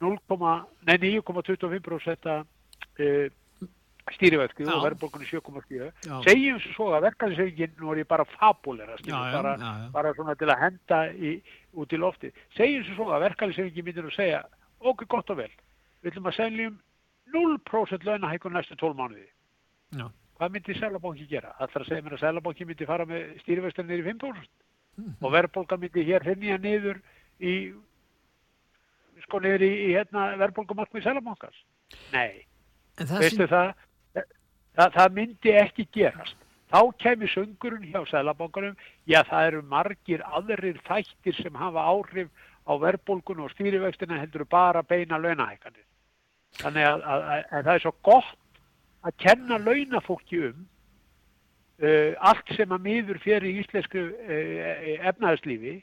9,25% 0.01 2.25
stýrivexti 4.17 4.67
og 4.67 4.85
verðbólkunni 4.85 5.29
7,7 5.29 5.91
segjum 6.27 6.61
svo 6.75 6.91
að 6.97 7.09
verkefnisefingin 7.09 7.75
nú 7.81 7.93
er 7.93 8.03
ég 8.03 8.09
bara 8.11 8.27
fabulera 8.37 8.97
bara, 9.07 9.57
bara 9.93 10.15
svona 10.17 10.37
til 10.39 10.49
að 10.51 10.63
henda 10.65 11.01
í, 11.13 11.35
út 11.77 11.93
í 11.93 12.01
lofti 12.01 12.33
segjum 12.57 12.87
svo 12.95 13.11
að 13.15 13.27
verkefnisefingin 13.29 13.87
myndir 13.89 14.09
að 14.09 14.17
segja 14.17 14.41
okkur 14.81 15.11
gott 15.13 15.31
og 15.35 15.43
vel. 15.43 15.53
Við 16.01 16.15
ætlum 16.15 16.31
að 16.31 16.39
segjum 16.39 16.79
0% 17.35 18.09
launahækun 18.09 18.57
næstu 18.57 18.77
12 18.81 18.97
mánuði. 18.97 19.29
Já. 19.95 20.09
hvað 20.41 20.53
myndir 20.55 20.79
Sælabóki 20.79 21.27
gera? 21.29 21.53
Að 21.61 21.85
segja 21.85 22.03
mér 22.05 22.17
að 22.17 22.23
Sælabóki 22.25 22.65
myndi 22.65 22.87
fara 22.89 23.05
með 23.05 23.43
niður 23.45 24.01
í 24.01 24.07
5% 24.09 24.49
mm. 24.97 25.15
og 25.21 25.33
verðbólka 25.35 25.77
myndi 25.77 26.05
hér 26.07 26.25
finnja 26.25 26.57
niður 26.63 27.01
í 27.41 27.55
sko 29.27 29.41
niður 29.45 29.67
í, 29.67 29.71
í 29.85 29.91
hérna, 29.99 30.31
verðbólkumarkmið 30.41 31.05
Sælabókars 31.05 31.61
Nei, 32.15 32.47
veistu 32.97 33.49
það 33.51 33.75
það, 34.81 34.95
það 34.97 35.17
myndi 35.19 35.57
ekki 35.61 35.87
gerast. 35.95 36.37
Þá 36.71 36.81
kemur 37.03 37.33
söngurinn 37.33 37.89
hjá 37.91 38.05
Sælabankanum, 38.07 38.77
já 39.11 39.21
það 39.27 39.47
eru 39.49 39.63
margir 39.67 40.23
aðrir 40.23 40.79
þættir 40.87 41.39
sem 41.41 41.57
hafa 41.59 41.83
áhrif 41.83 42.31
á 42.63 42.73
verðbólgun 42.79 43.43
og 43.43 43.51
stýrivextina 43.55 44.21
heldur 44.21 44.47
bara 44.47 44.85
beina 44.87 45.19
launahækanir. 45.19 45.87
Þannig 46.61 46.87
að, 46.87 47.03
að, 47.03 47.25
að, 47.25 47.43
að 47.51 47.65
það 47.67 47.75
er 47.75 47.85
svo 47.85 47.95
gott 48.07 48.61
að 49.07 49.17
kenna 49.25 49.59
launafólki 49.59 50.43
um 50.51 50.63
uh, 51.83 52.13
allt 52.31 52.55
sem 52.57 52.75
að 52.75 52.87
miður 52.87 53.21
fyrir 53.23 53.49
í 53.51 53.57
íslensku 53.65 54.07
uh, 54.13 54.91
efnaðarslífi, 55.11 55.81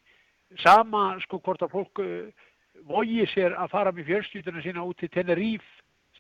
sama 0.63 1.10
sko 1.25 1.41
hvort 1.43 1.65
að 1.65 1.73
fólk 1.75 2.03
uh, 2.03 2.47
vogi 2.88 3.25
sér 3.33 3.57
að 3.57 3.73
fara 3.73 3.91
með 3.91 4.12
fjörstjútuna 4.12 4.63
sína 4.63 4.86
út 4.88 4.99
til 5.01 5.12
Teneríf, 5.12 5.65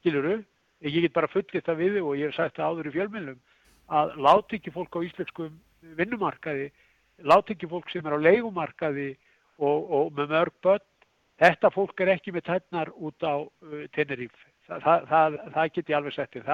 skiluru, 0.01 0.41
ég 0.85 0.99
get 1.01 1.15
bara 1.15 1.29
fullið 1.31 1.63
það 1.65 1.79
við 1.81 2.01
og 2.03 2.17
ég 2.17 2.29
hef 2.29 2.37
sagt 2.37 2.57
það 2.57 2.73
áður 2.73 2.89
í 2.89 2.95
fjölmjölum 2.97 3.39
að 3.97 4.17
láti 4.25 4.59
ekki 4.59 4.73
fólk 4.75 4.99
á 4.99 5.05
íslenskum 5.07 5.55
vinnumarkaði, 5.97 6.67
láti 7.25 7.55
ekki 7.55 7.69
fólk 7.71 7.89
sem 7.91 8.05
er 8.05 8.17
á 8.17 8.25
leikumarkaði 8.25 9.09
og, 9.57 9.87
og 9.87 10.13
með 10.17 10.33
mörg 10.35 10.59
börn, 10.65 10.85
þetta 11.41 11.71
fólk 11.73 12.03
er 12.03 12.13
ekki 12.17 12.33
með 12.35 12.47
tætnar 12.51 12.91
út 12.93 13.25
á 13.25 13.35
uh, 13.41 13.81
Teneríf. 13.95 14.35
Það, 14.67 14.83
það, 14.83 15.07
það, 15.09 15.37
það 15.55 15.73
get 15.73 15.91
ég 15.91 15.97
alveg 15.97 16.15
settið. 16.17 16.49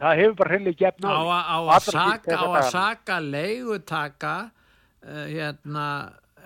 Það 0.00 0.16
hefur 0.20 0.38
bara 0.38 0.54
heilig 0.56 0.78
gefn 0.80 1.06
á. 1.06 1.12
Á 1.14 1.58
að 1.60 1.86
saka, 1.86 2.38
á 2.38 2.46
að 2.48 2.70
saka 2.74 3.18
leigutaka, 3.22 4.34
uh, 5.06 5.26
hérna, 5.30 5.86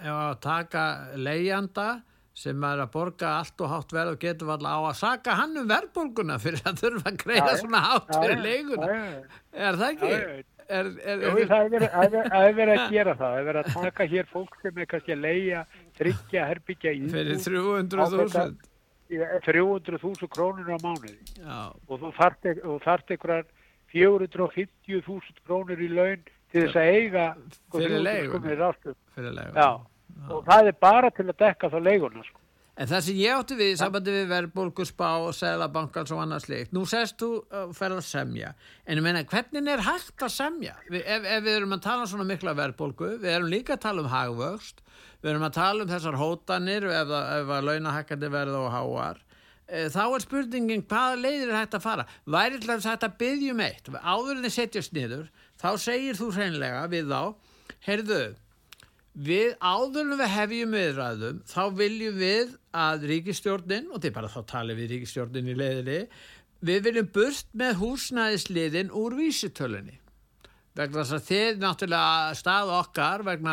að 0.05 0.35
taka 0.45 0.85
leigjanda 1.17 1.89
sem 2.35 2.65
er 2.67 2.83
að 2.83 2.91
borga 2.95 3.37
allt 3.39 3.63
og 3.63 3.71
hátt 3.71 3.95
verð 3.95 4.17
og 4.17 4.19
getur 4.25 4.51
alltaf 4.55 4.75
á 4.75 4.81
að 4.89 4.97
saka 4.99 5.37
hann 5.39 5.55
um 5.61 5.69
verðbólguna 5.71 6.41
fyrir 6.43 6.65
að 6.67 6.81
þurfa 6.83 7.13
að 7.13 7.21
greiða 7.23 7.47
ja, 7.47 7.61
svona 7.61 7.83
hátt 7.85 8.11
ja, 8.11 8.23
fyrir 8.25 8.43
leiguna. 8.43 8.89
Ja, 8.91 9.07
er 9.69 9.79
það 9.79 9.87
ekki? 9.93 10.11
Er, 10.65 10.91
er, 11.05 11.23
Jú, 11.23 11.33
er, 11.45 11.49
það 11.53 12.47
er 12.49 12.55
verið 12.57 12.79
að 12.81 12.95
gera 12.97 13.15
það. 13.15 13.25
Það 13.25 13.39
er 13.39 13.49
verið 13.51 13.61
að 13.61 13.75
taka 13.79 14.07
hér 14.15 14.29
fólk 14.33 14.55
sem 14.63 14.79
er 14.81 14.91
kannski 14.91 15.15
að 15.15 15.25
leia 15.27 15.65
tryggja, 15.99 16.47
herbyggja 16.51 16.95
í 16.97 17.03
fyrir 17.13 17.43
300.000 17.45 18.55
300.000 19.45 20.31
krónur 20.33 20.71
á 20.73 20.79
mánuði. 20.81 21.19
Og 21.87 22.01
þú 22.01 22.13
þart 22.17 23.13
einhverjar 23.15 23.45
450.000 23.95 25.45
krónur 25.45 25.85
í 25.85 25.91
laun 25.93 26.25
til 26.51 26.65
þess 26.65 26.79
að 26.81 26.95
eiga 26.97 27.27
fyrir 27.75 28.01
leiguna. 28.03 28.73
fyrir 29.15 29.37
leiguna 29.37 29.69
og 30.31 30.47
það 30.47 30.71
er 30.71 30.81
bara 30.81 31.11
til 31.15 31.29
að 31.29 31.39
dekka 31.41 31.71
þá 31.73 31.79
leiguna 31.83 32.25
sko. 32.25 32.41
En 32.75 32.89
það 32.91 33.03
sem 33.07 33.19
ég 33.21 33.37
átti 33.39 33.55
við 33.55 33.69
í 33.71 33.75
sambandi 33.79 34.11
við 34.11 34.25
verðbólku, 34.33 34.85
spá, 34.89 35.11
selabankans 35.39 36.11
og 36.11 36.23
annað 36.25 36.41
slikt, 36.43 36.73
nú 36.75 36.81
sest 36.91 37.21
þú 37.23 37.29
að 37.55 37.75
ferða 37.79 38.01
að 38.01 38.09
semja, 38.09 38.49
en 38.83 38.99
ég 38.99 39.05
meina 39.05 39.23
hvernig 39.31 39.71
er 39.71 39.83
hægt 39.87 40.25
að 40.27 40.33
semja? 40.35 40.75
Vi, 40.91 40.99
ef, 40.99 41.29
ef 41.37 41.45
við 41.45 41.61
erum 41.61 41.77
að 41.77 41.85
tala 41.85 42.03
um 42.03 42.11
svona 42.11 42.27
mikla 42.27 42.57
verðbólku, 42.59 43.13
við 43.23 43.31
erum 43.31 43.53
líka 43.53 43.77
að 43.77 43.85
tala 43.87 44.03
um 44.03 44.11
hagvöxt, 44.11 44.83
við 45.23 45.31
erum 45.31 45.47
að 45.47 45.55
tala 45.61 45.87
um 45.87 45.93
þessar 45.93 46.19
hótanir 46.19 46.89
ef, 46.91 47.15
ef 47.39 47.55
að 47.61 47.71
launahækkandi 47.71 48.35
verða 48.35 48.65
og 48.65 48.75
háar, 48.75 49.23
e, 49.71 49.87
þá 49.95 50.03
er 50.09 50.27
spurningin 50.27 50.87
hvaða 50.91 51.21
leiðir 51.23 51.55
hægt 51.55 51.79
að 51.79 51.87
fara? 51.87 52.11
Væri 52.27 52.59
til 52.59 52.75
að 52.75 53.11
byggjum 53.23 53.63
eitt, 53.69 53.95
áður 54.03 54.35
en 54.35 54.49
þið 54.49 54.57
setjast 54.59 54.99
niður, 54.99 55.29
þá 55.63 55.71
segir 55.79 56.19
þú 56.19 56.35
hreinlega 56.35 56.89
við 56.91 57.15
þá, 57.15 57.23
heyrðu, 57.87 58.25
Við 59.15 59.53
áðurum 59.63 60.19
við 60.19 60.31
hefjum 60.33 60.73
viðræðum 60.75 61.43
þá 61.47 61.61
viljum 61.79 62.17
við 62.19 62.55
að 62.75 63.05
ríkistjórnin, 63.13 63.91
og 63.91 64.01
þetta 64.01 64.09
er 64.11 64.17
bara 64.17 64.33
þá 64.33 64.41
talið 64.51 64.81
við 64.81 64.95
ríkistjórnin 64.95 65.51
í 65.53 65.59
leiðinni, 65.59 65.99
við 66.65 66.81
viljum 66.89 67.11
burt 67.15 67.53
með 67.55 67.77
húsnæðisliðin 67.83 68.91
úr 68.91 69.15
vísitölunni. 69.19 70.01
vegna 70.75 71.05
þess 71.05 71.15
að 71.15 71.27
þið 71.29 71.61
náttúrulega 71.63 72.35
stað 72.35 72.71
okkar 72.81 73.23
vegna 73.23 73.53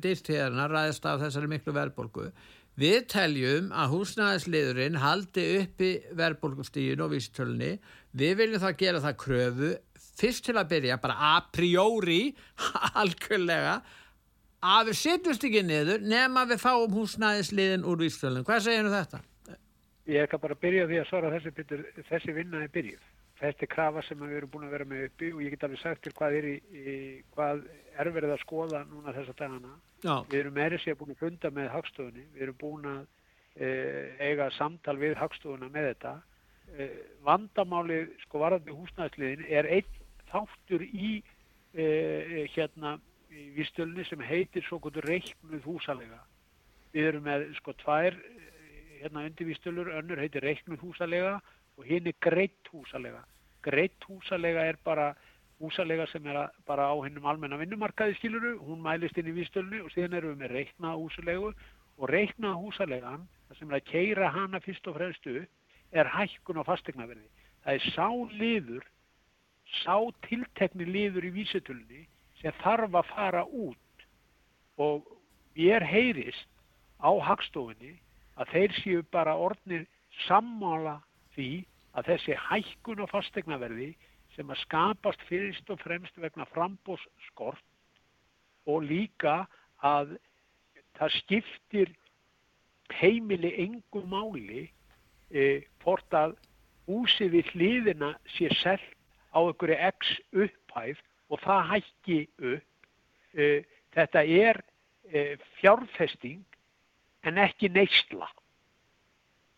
dýrtíðarna 0.00 0.68
ræðist 0.72 1.04
af 1.04 1.20
þessari 1.20 1.50
miklu 1.52 1.74
verðbólgu 1.76 2.30
við 2.76 3.06
teljum 3.08 3.68
að 3.72 3.92
húsnæðisliðurinn 3.94 4.98
haldi 5.00 5.44
uppi 5.62 5.90
verðbólgustígin 6.16 7.02
og 7.04 7.14
vísitölunni 7.14 7.76
við 8.16 8.34
viljum 8.40 8.62
þá 8.62 8.70
gera 8.80 9.00
það 9.04 9.20
kröfu 9.22 9.70
fyrst 10.16 10.44
til 10.48 10.56
að 10.56 10.70
byrja 10.74 10.98
bara 11.00 11.16
a 11.32 11.36
priori 11.52 12.34
algjörlega 13.00 13.78
að 14.74 14.90
við 14.90 14.98
setjumst 15.02 15.46
ekki 15.48 15.62
niður 15.66 16.06
nema 16.06 16.46
við 16.50 16.62
fáum 16.62 16.96
húsnæðisliðin 16.96 17.86
úr 17.86 18.02
vísitölunum 18.02 18.46
hvað 18.48 18.64
segir 18.68 18.90
þetta? 18.92 19.22
Ég 20.06 20.22
ekki 20.22 20.38
bara 20.42 20.58
byrja 20.62 20.86
því 20.86 20.98
að 21.02 21.08
svara 21.10 21.34
þessi, 21.34 21.78
þessi 22.10 22.34
vinna 22.34 22.62
er 22.62 22.72
byrjuð 22.74 23.06
þetta 23.40 23.66
er 23.66 23.72
krafa 23.72 24.02
sem 24.06 24.22
við 24.22 24.38
erum 24.38 24.52
búin 24.52 24.66
að 24.66 24.76
vera 24.76 24.86
með 24.88 25.02
uppi 25.10 25.32
og 25.34 25.42
ég 25.44 25.52
get 25.52 25.66
alveg 25.66 25.82
sagt 25.82 26.02
til 26.04 26.12
hvað 26.16 26.38
er, 26.38 26.46
í, 26.48 26.54
í, 26.72 26.94
hvað 27.34 27.66
er 28.00 28.10
verið 28.14 28.32
að 28.32 28.42
skoða 28.44 28.82
núna 28.88 29.14
þessa 29.16 29.34
dagana. 29.36 29.74
Já. 30.04 30.14
Við 30.30 30.38
erum 30.40 30.56
meiri 30.56 30.80
sér 30.80 30.96
búin 30.96 31.12
að 31.12 31.22
funda 31.24 31.50
með 31.58 31.68
hagstofunni, 31.74 32.24
við 32.34 32.46
erum 32.46 32.58
búin 32.62 32.88
að 32.92 33.02
e, 33.56 33.68
eiga 34.24 34.48
samtal 34.56 34.96
við 35.00 35.16
hagstofuna 35.20 35.68
með 35.72 35.90
þetta. 35.90 36.14
E, 36.76 36.88
vandamálið, 37.26 38.08
sko 38.24 38.42
varðandi 38.44 38.76
húsnæðsliðin, 38.76 39.44
er 39.52 39.70
einn 39.76 40.00
þáttur 40.32 40.86
í 40.88 41.12
e, 41.76 42.46
hérna 42.56 42.96
í 43.36 43.46
výstölni 43.56 44.04
sem 44.08 44.22
heitir 44.24 44.64
svo 44.66 44.78
gotur 44.82 45.06
reiknuð 45.08 45.64
húsalega. 45.68 46.18
Við 46.94 47.10
erum 47.10 47.26
með 47.26 47.46
sko 47.58 47.74
tvær 47.82 48.16
hérna 49.00 49.26
undir 49.28 49.48
výstölur, 49.50 49.92
önnur 49.98 50.20
heitir 50.22 50.44
reiknuð 50.44 50.82
húsalega 50.84 51.36
og 51.76 51.88
hinn 51.88 52.08
er 52.08 52.16
greitt 52.24 52.70
húsalega. 52.72 53.22
Greitt 53.66 54.08
húsalega 54.08 54.64
er 54.70 54.78
bara 54.84 55.10
húsalega 55.60 56.06
sem 56.10 56.26
er 56.26 56.48
bara 56.68 56.88
á 56.92 56.94
hennum 57.04 57.26
almenna 57.26 57.58
vinnumarkaði 57.60 58.16
skiluru, 58.18 58.56
hún 58.60 58.82
mælist 58.84 59.18
inn 59.18 59.30
í 59.32 59.36
výstölnu 59.36 59.84
og 59.84 59.92
síðan 59.92 60.18
erum 60.18 60.34
við 60.34 60.42
með 60.44 60.54
reikna 60.56 60.96
húsalegu 60.96 61.52
og 61.96 62.10
reikna 62.12 62.52
húsalegan, 62.56 63.24
það 63.48 63.58
sem 63.58 63.70
er 63.70 63.78
að 63.78 63.88
keira 63.92 64.32
hana 64.32 64.60
fyrst 64.60 64.88
og 64.90 64.98
fremstu, 64.98 65.46
er 65.92 66.12
hækkun 66.12 66.60
á 66.60 66.68
fastegnaverði. 66.68 67.28
Það 67.64 67.78
er 67.78 67.86
sá 67.94 68.08
liður, 68.36 68.84
sá 69.82 69.96
tiltekni 70.28 70.86
liður 70.88 71.24
í 71.24 71.32
vísitölni 71.40 72.04
sem 72.40 72.54
þarf 72.62 72.94
að 73.00 73.12
fara 73.12 73.44
út. 73.46 74.06
Og 74.76 75.06
ég 75.56 75.76
er 75.78 75.86
heyrist 75.86 76.48
á 77.00 77.10
hagstofinni 77.28 77.96
að 78.36 78.52
þeir 78.52 78.76
séu 78.80 79.04
bara 79.12 79.36
orðnir 79.36 79.86
sammála 80.26 80.98
því 81.36 81.64
að 81.96 82.12
þessi 82.12 82.36
hækkun 82.48 83.04
á 83.04 83.06
fastegnaverði 83.08 83.90
sem 84.36 84.50
að 84.52 84.62
skapast 84.64 85.22
fyrst 85.30 85.70
og 85.72 85.80
fremst 85.80 86.18
vegna 86.20 86.44
frambósskort 86.52 87.64
og 88.68 88.84
líka 88.84 89.44
að 89.84 90.16
það 90.98 91.14
skiptir 91.20 91.92
heimili 93.00 93.52
engum 93.64 94.08
máli 94.12 94.66
e, 95.30 95.64
hvort 95.82 96.12
að 96.14 96.36
húsi 96.86 97.28
við 97.32 97.50
hliðina 97.54 98.12
sé 98.36 98.50
selt 98.60 98.92
á 99.32 99.40
einhverju 99.40 99.78
x 99.88 100.12
upphæð 100.44 101.00
og 101.30 101.42
það 101.42 101.70
hækki 101.72 102.18
upp. 102.52 102.90
E, 103.36 103.46
þetta 103.96 104.24
er 104.24 104.60
e, 105.10 105.22
fjárfesting 105.60 106.42
en 107.26 107.40
ekki 107.42 107.70
neysla. 107.74 108.28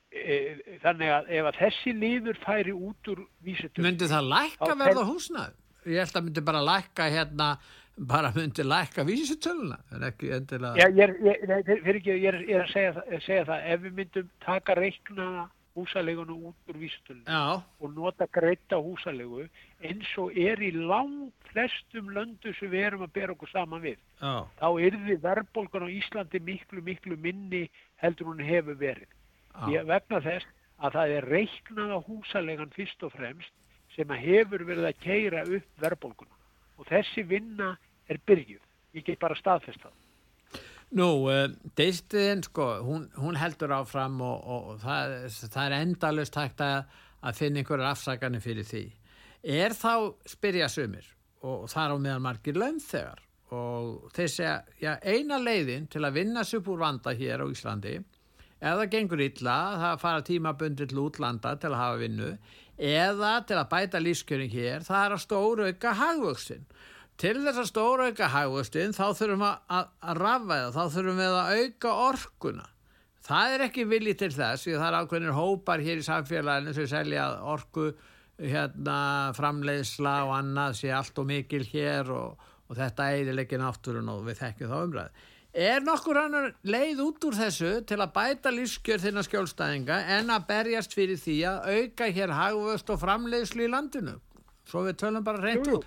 E, 0.08 0.78
þannig 0.82 1.12
að 1.14 1.32
ef 1.38 1.50
að 1.50 1.58
þessi 1.62 1.94
liður 1.96 2.38
færi 2.40 2.72
út 2.72 3.10
úr 3.12 3.26
vísutum 3.44 3.84
myndi 3.84 4.08
það 4.08 4.30
lækka 4.32 4.78
verða 4.80 5.04
húsnað? 5.04 5.58
Ég 5.88 6.00
held 6.00 6.16
að 6.16 6.24
myndi 6.28 6.44
bara 6.46 6.62
lækka 6.64 7.10
hérna 7.12 7.50
bara 7.98 8.32
myndi 8.34 8.64
lækka 8.64 9.04
vísutöluna 9.04 9.78
en 9.92 10.06
ekki 10.08 10.32
endilega 10.36 10.80
Já, 10.80 10.88
ég, 10.96 11.14
ég, 11.26 11.70
fyrir 11.84 12.00
ekki, 12.00 12.14
ég 12.14 12.28
er, 12.30 12.40
ég 12.46 12.56
er 12.56 12.64
að 12.64 12.72
segja, 12.72 13.20
segja 13.26 13.46
það 13.48 13.70
ef 13.74 13.84
við 13.84 13.96
myndum 14.00 14.30
taka 14.44 14.76
reikna 14.78 15.28
húsaleguna 15.78 16.36
út 16.50 16.70
úr 16.72 16.78
vísutöluna 16.82 17.42
og 17.80 17.94
nota 17.94 18.26
greita 18.38 18.78
húsalegu 18.82 19.46
eins 19.80 20.10
og 20.18 20.36
er 20.36 20.60
í 20.62 20.72
lang 20.74 21.30
flestum 21.50 22.10
löndu 22.14 22.52
sem 22.58 22.70
við 22.72 22.86
erum 22.90 23.06
að 23.06 23.14
bera 23.18 23.34
okkur 23.36 23.52
saman 23.52 23.84
við 23.84 23.98
Já. 24.20 24.44
þá 24.60 24.68
er 24.86 24.98
því 25.04 25.18
verðbólgan 25.24 25.86
á 25.86 25.96
Íslandi 25.98 26.42
miklu 26.50 26.82
miklu 26.82 27.16
minni 27.16 27.64
heldur 28.02 28.32
hún 28.32 28.44
hefur 28.44 28.78
verið 28.78 29.08
Ég, 29.66 29.82
vegna 29.88 30.20
þess 30.22 30.46
að 30.78 30.94
það 30.94 31.12
er 31.16 31.30
reiknað 31.32 31.94
á 31.94 31.98
húsalegan 32.06 32.74
fyrst 32.76 33.02
og 33.02 33.14
fremst 33.16 33.54
sem 33.96 34.10
að 34.14 34.24
hefur 34.26 34.64
verið 34.68 34.90
að 34.90 35.00
keira 35.02 35.42
upp 35.42 35.82
verðbólkuna 35.82 36.36
og 36.78 36.86
þessi 36.86 37.24
vinna 37.26 37.72
er 38.08 38.20
byrjuð. 38.26 38.62
Ég 38.94 39.04
get 39.04 39.18
bara 39.20 39.36
staðfest 39.38 39.82
það. 39.82 39.96
Nú, 40.96 41.08
uh, 41.28 41.44
deiltiðin, 41.76 42.46
sko, 42.46 42.68
hún, 42.86 43.08
hún 43.20 43.36
heldur 43.36 43.74
áfram 43.76 44.22
og, 44.24 44.38
og, 44.40 44.72
og 44.72 44.80
það, 44.80 45.16
það 45.52 45.62
er 45.66 45.76
endalust 45.82 46.38
hægt 46.40 46.64
að, 46.64 46.98
að 47.20 47.38
finna 47.42 47.60
einhverjar 47.60 47.92
afsaganir 47.92 48.44
fyrir 48.44 48.68
því. 48.68 48.84
Er 49.44 49.76
þá 49.76 49.92
spyrja 50.26 50.68
sumir 50.72 51.06
og 51.44 51.68
það 51.70 51.82
er 51.84 51.94
á 51.94 51.98
meðan 52.06 52.24
margir 52.24 52.58
launþegar 52.58 53.24
og 53.54 54.08
þeir 54.16 54.30
segja, 54.32 54.54
já, 54.80 54.92
eina 55.04 55.38
leiðin 55.40 55.86
til 55.92 56.02
að 56.04 56.18
vinna 56.18 56.44
sér 56.44 56.66
úr 56.68 56.80
vanda 56.82 57.14
hér 57.16 57.44
á 57.44 57.46
Íslandi 57.48 57.94
það 58.58 58.84
gengur 58.92 59.22
illa 59.22 59.56
það 59.78 60.00
fara 60.02 60.24
tímabundir 60.26 60.90
til 60.90 61.02
útlanda 61.06 61.54
til 61.60 61.70
að 61.70 61.80
hafa 61.80 62.00
vinnu 62.02 62.30
eða 62.78 63.32
til 63.46 63.58
að 63.58 63.70
bæta 63.72 64.02
lífskjöring 64.02 64.52
hér 64.52 64.86
það 64.86 65.04
er 65.04 65.16
að 65.16 65.24
stóru 65.24 65.68
auka 65.68 65.94
hagvöxtin 65.98 66.66
til 67.18 67.36
þess 67.42 67.62
að 67.62 67.70
stóru 67.72 68.08
auka 68.08 68.28
hagvöxtin 68.32 68.94
þá 68.96 69.06
þurfum 69.18 69.44
við 69.44 69.54
að, 69.76 69.88
að 70.00 70.20
rafvæða 70.22 70.74
þá 70.74 70.82
þurfum 70.94 71.22
við 71.22 71.38
að 71.38 71.62
auka 71.62 71.94
orkuna 72.08 72.68
það 73.28 73.54
er 73.54 73.64
ekki 73.66 73.88
viljið 73.88 74.20
til 74.22 74.30
þess 74.36 74.68
það 74.68 74.86
er 74.88 74.98
ákveðinir 75.00 75.38
hópar 75.38 75.82
hér 75.84 76.02
í 76.02 76.06
samfélaginu 76.06 76.76
sem 76.76 76.90
selja 76.90 77.24
orku 77.54 77.88
hérna 78.38 79.00
framleiðsla 79.34 80.14
og 80.28 80.36
annað 80.36 80.78
sé 80.78 80.92
allt 80.94 81.18
og 81.18 81.26
mikil 81.28 81.64
hér 81.72 82.12
og, 82.14 82.46
og 82.70 82.78
þetta 82.78 83.10
eiginleikin 83.16 83.66
átturinn 83.66 84.12
og 84.12 84.22
við 84.28 84.40
þekkjum 84.44 84.72
þá 84.72 84.78
umræð 84.84 85.26
Er 85.58 85.80
nokkur 85.80 86.18
annar 86.20 86.50
leið 86.68 87.00
út 87.02 87.24
úr 87.24 87.34
þessu 87.34 87.70
til 87.88 87.96
að 87.98 88.12
bæta 88.14 88.50
lífskjör 88.52 89.00
þinnar 89.02 89.24
skjólstæðinga 89.26 89.96
en 90.18 90.28
að 90.30 90.44
berjast 90.50 90.92
fyrir 90.94 91.18
því 91.18 91.38
að 91.48 91.70
auka 91.72 92.08
hér 92.14 92.34
hagvöst 92.36 92.92
og 92.92 93.00
framleiðslu 93.00 93.64
í 93.64 93.70
landinu? 93.72 94.18
Svo 94.68 94.84
við 94.84 94.98
tölum 95.00 95.24
bara 95.24 95.40
reynd 95.40 95.68
út. 95.72 95.86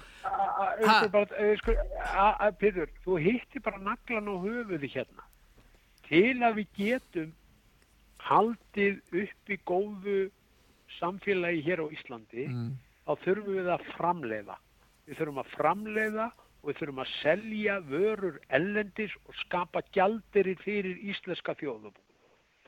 Pyrður, 2.62 2.90
þú 3.06 3.18
hitti 3.22 3.62
bara 3.64 3.82
naglan 3.86 4.30
og 4.32 4.48
höfuði 4.48 4.90
hérna. 4.96 5.28
Til 6.08 6.42
að 6.42 6.58
við 6.60 6.72
getum 6.80 7.34
haldið 8.22 9.02
upp 9.24 9.54
í 9.54 9.58
góðu 9.70 10.20
samfélagi 10.98 11.62
hér 11.66 11.84
á 11.86 11.88
Íslandi, 11.94 12.48
mm. 12.50 12.72
þá 13.06 13.12
þurfum 13.24 13.58
við 13.60 13.70
að 13.76 13.86
framleiða. 13.96 14.58
Við 15.08 15.22
þurfum 15.22 15.42
að 15.42 15.54
framleiða 15.56 16.28
og 16.62 16.70
við 16.70 16.82
þurfum 16.82 17.04
að 17.04 17.14
selja 17.20 17.78
vörur 17.88 18.42
ellendis 18.58 19.16
og 19.26 19.38
skapa 19.46 19.82
gjaldirir 19.96 20.60
fyrir 20.66 21.00
íslenska 21.14 21.56
þjóðum. 21.62 21.96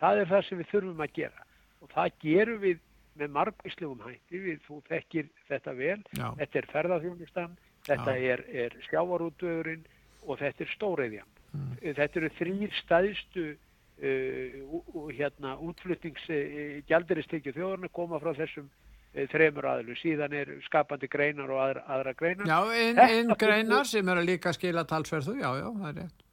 Það 0.02 0.22
er 0.22 0.32
það 0.32 0.48
sem 0.48 0.62
við 0.62 0.72
þurfum 0.72 1.04
að 1.06 1.16
gera 1.20 1.46
og 1.84 1.92
það 1.92 2.18
gerum 2.24 2.62
við 2.64 2.82
með 3.20 3.34
margvíslegum 3.38 4.06
hætti, 4.08 4.42
við, 4.46 4.62
þú 4.68 4.80
þekkir 4.90 5.30
þetta 5.50 5.76
vel, 5.78 6.00
Já. 6.18 6.28
þetta 6.40 6.60
er 6.62 6.70
ferðarþjónustan, 6.72 7.58
þetta 7.90 8.16
Já. 8.18 8.32
er, 8.34 8.46
er 8.66 8.78
sjávarútvöðurinn 8.90 9.86
og 10.24 10.40
þetta 10.42 10.66
er 10.66 10.74
stóriðjan. 10.74 11.30
Mm. 11.54 11.74
Þetta 11.84 12.20
eru 12.22 12.32
þrýr 12.40 12.78
staðistu 12.80 13.44
uh, 13.54 15.12
hérna, 15.14 15.58
útflutningsgjaldiristekju 15.62 17.54
uh, 17.54 17.58
þjóðurna 17.60 17.92
koma 17.94 18.22
frá 18.24 18.34
þessum 18.38 18.72
Eh, 19.14 19.28
þremur 19.30 19.68
aðlu, 19.70 19.94
síðan 20.02 20.34
er 20.34 20.50
skapandi 20.66 21.06
greinar 21.06 21.52
og 21.54 21.60
aðra, 21.62 21.82
aðra 21.94 22.14
greinar 22.18 22.48
Já, 22.50 22.56
einn 22.74 23.02
ein 23.04 23.34
greinar 23.38 23.86
sem 23.86 24.08
er 24.10 24.18
að 24.24 24.26
líka 24.32 24.54
skila 24.56 24.82
talsverðu, 24.90 25.36
já, 25.38 25.52
já, 25.60 25.68
það 25.70 25.90
er 25.90 26.00
rétt 26.00 26.24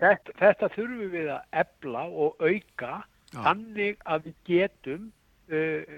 Þetta, 0.00 0.34
þetta 0.38 0.70
þurfum 0.72 1.10
við 1.12 1.28
að 1.34 1.58
ebla 1.60 2.04
og 2.08 2.40
auka 2.40 2.94
já. 3.04 3.42
þannig 3.44 4.00
að 4.14 4.30
við 4.30 4.38
getum 4.48 5.04
uh, 5.52 5.92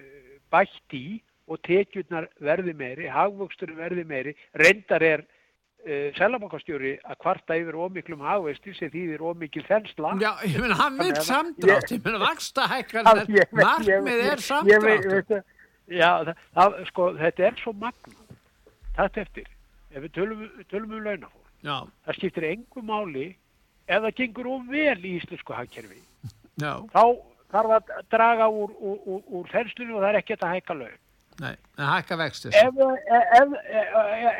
bætt 0.52 0.96
í 0.96 1.20
og 1.50 1.60
tekjurnar 1.66 2.28
verði 2.40 2.74
meiri, 2.78 3.08
hagvöxtur 3.12 3.74
verði 3.76 4.04
meiri, 4.08 4.34
reyndar 4.56 5.04
er 5.04 5.24
uh, 5.24 6.08
selabankastjóri 6.16 6.94
að 7.02 7.18
kvarta 7.24 7.58
yfir 7.58 7.76
ómiklum 7.76 8.22
hagvexti 8.24 8.76
sem 8.78 8.92
þýðir 8.92 9.24
ómikil 9.26 9.64
þensla. 9.66 10.14
Já, 10.22 10.32
ég 10.46 10.60
menna, 10.62 10.78
hann 10.80 11.00
vil 11.00 11.12
samdrátt 11.26 11.92
ég 11.92 12.04
menna, 12.04 12.22
vaksta 12.28 12.68
hækkar 12.70 13.10
markmið 13.50 14.26
er 14.30 14.44
samdrátt. 14.44 15.36
Já, 15.92 16.10
það, 16.24 16.36
það, 16.56 16.76
sko, 16.88 17.08
þetta 17.18 17.48
er 17.48 17.56
svo 17.60 17.72
magna 17.76 18.22
þetta 18.96 19.24
eftir 19.24 19.50
ef 19.92 20.04
við 20.04 20.14
tölum, 20.16 20.44
tölum 20.70 20.96
um 20.96 21.04
launafólk. 21.06 21.50
Það 22.06 22.18
skiptir 22.18 22.48
engu 22.48 22.84
máli 22.86 23.26
ef 23.86 23.98
það 23.98 24.16
gengur 24.20 24.50
of 24.54 24.70
vel 24.70 24.98
í 25.02 25.16
íslensku 25.18 25.56
hagkerfi. 25.56 26.00
Þá 26.60 27.04
þarf 27.52 27.78
að 27.78 27.94
draga 28.12 28.48
úr, 28.50 28.74
úr, 28.80 28.98
úr, 29.06 29.24
úr 29.28 29.50
þenslunum 29.52 29.98
og 29.98 30.04
það 30.04 30.10
er 30.12 30.20
ekkert 30.22 30.46
að 30.46 30.54
hækka 30.56 30.78
laun 30.80 31.00
Nei, 31.40 31.54
en 31.78 31.86
hækka 31.88 32.16
vextir. 32.20 32.52
Ef, 32.54 32.76
ef, 32.76 33.30
ef, 33.40 33.54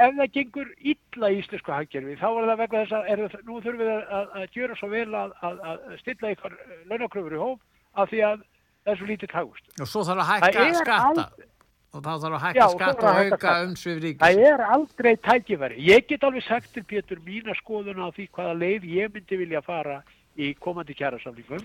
ef 0.05 0.17
það 0.19 0.33
gengur 0.35 0.73
illa 0.93 1.31
í 1.33 1.39
íslensku 1.41 1.73
hagkerfi, 1.73 2.17
þá 2.21 2.27
er 2.29 2.49
það 2.51 2.61
vegna 2.61 2.83
þess 2.83 2.97
að 2.99 3.09
er, 3.15 3.23
nú 3.47 3.61
þurfum 3.65 3.81
við 3.81 3.93
að, 3.93 4.27
að 4.41 4.59
gjöra 4.59 4.77
svo 4.79 4.91
vel 4.93 5.07
að, 5.23 5.33
að, 5.49 5.63
að 5.71 5.95
stilla 6.03 6.35
ykkur 6.35 6.59
launakröfur 6.93 7.37
í 7.39 7.41
hóf 7.41 7.63
af 8.03 8.13
því 8.13 8.23
að 8.29 8.45
það 8.45 8.93
er 8.93 9.01
svo 9.01 9.09
lítið 9.09 9.33
tagust. 9.33 9.73
Og 9.79 9.91
svo 9.91 10.05
þarf 10.09 10.25
að 10.25 10.31
hækka 10.33 10.69
skatta. 10.83 11.01
Aldrei, 11.09 11.51
og 11.93 12.05
þá 12.05 12.11
þarf 12.13 12.37
að 12.37 12.45
hækka 12.47 12.61
já, 12.61 12.67
skatta 12.77 13.13
og 13.13 13.21
auka 13.33 13.55
umsvið 13.67 14.03
ríkis. 14.07 14.23
Það 14.23 14.47
er 14.53 14.65
aldrei 14.77 15.13
tækifæri. 15.29 15.85
Ég 15.89 16.09
get 16.09 16.27
alveg 16.29 16.47
sagt 16.47 16.75
til 16.77 16.85
Pétur 16.89 17.23
mína 17.25 17.57
skoðuna 17.59 18.09
á 18.09 18.15
því 18.15 18.29
hvaða 18.37 18.59
leið 18.61 18.91
ég 18.93 19.17
myndi 19.17 19.41
vilja 19.43 19.65
fara 19.65 20.03
í 20.37 20.53
komandi 20.61 20.97
kjærasamlingum 20.97 21.65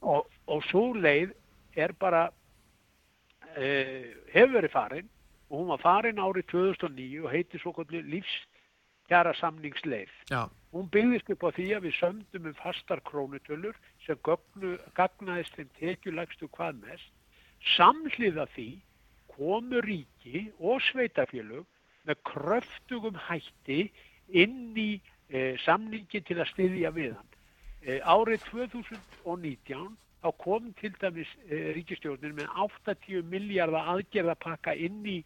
og, 0.00 0.28
og 0.46 0.64
svo 0.70 0.92
leið 0.94 1.34
er 1.78 1.94
bara 1.98 2.28
uh, 2.28 4.06
hefur 4.32 4.54
verið 4.58 4.74
farin 4.74 5.10
og 5.48 5.58
hún 5.60 5.72
var 5.72 5.82
farin 5.82 6.20
árið 6.20 6.50
2009 6.52 7.24
og 7.24 7.30
heiti 7.32 7.60
svo 7.60 7.72
kvöldi 7.72 8.02
lífskjara 8.04 9.32
samningsleið. 9.38 10.12
Já. 10.30 10.48
Hún 10.72 10.90
byggðist 10.92 11.30
upp 11.32 11.46
á 11.48 11.50
því 11.56 11.68
að 11.76 11.86
við 11.86 11.94
sömdum 11.96 12.50
um 12.50 12.56
fastar 12.58 13.00
krónutölur 13.08 13.76
sem 14.04 14.18
gögnu, 14.26 14.74
gagnaðist 14.98 15.56
þeim 15.56 15.70
tekjulegstu 15.78 16.50
hvað 16.52 16.82
mest. 16.82 17.08
Samhliða 17.76 18.44
því 18.52 18.68
komu 19.32 19.80
ríki 19.86 20.48
og 20.58 20.82
sveitafélög 20.90 21.64
með 22.08 22.20
kröftugum 22.28 23.16
hætti 23.28 23.88
inn 24.28 24.76
í 24.76 24.90
e, 25.32 25.56
samningi 25.64 26.20
til 26.28 26.36
að 26.42 26.50
styðja 26.52 26.92
við 26.96 27.16
hann. 27.16 27.32
E, 27.86 28.00
árið 28.02 28.42
2019 28.50 29.92
þá 30.18 30.30
kom 30.42 30.72
til 30.80 30.90
dæmis 30.98 31.30
e, 31.46 31.72
ríkistjórnir 31.76 32.32
með 32.34 32.48
80 32.64 33.26
miljardar 33.30 33.92
aðgerðapakka 33.94 34.74
inn 34.74 35.04
í 35.06 35.18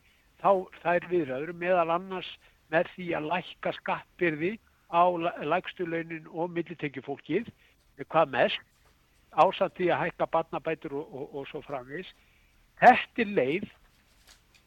þá, 0.43 0.69
þær 0.83 1.07
viðræður 1.09 1.53
meðal 1.57 1.95
annars 1.95 2.29
með 2.73 2.91
því 2.97 3.07
að 3.17 3.29
lækka 3.31 3.73
skattbyrði 3.79 4.53
á 4.93 5.03
lægstulaunin 5.49 6.29
og 6.29 6.53
millitekjufólkið, 6.53 7.49
hvað 8.05 8.35
mest, 8.35 8.67
ásamt 9.33 9.79
því 9.79 9.89
að 9.95 10.03
hækka 10.05 10.29
barnabætur 10.35 10.99
og, 11.01 11.15
og, 11.17 11.31
og 11.41 11.47
svo 11.49 11.63
framvis. 11.65 12.11
Þetta 12.83 13.25
er 13.25 13.33
leið 13.39 13.71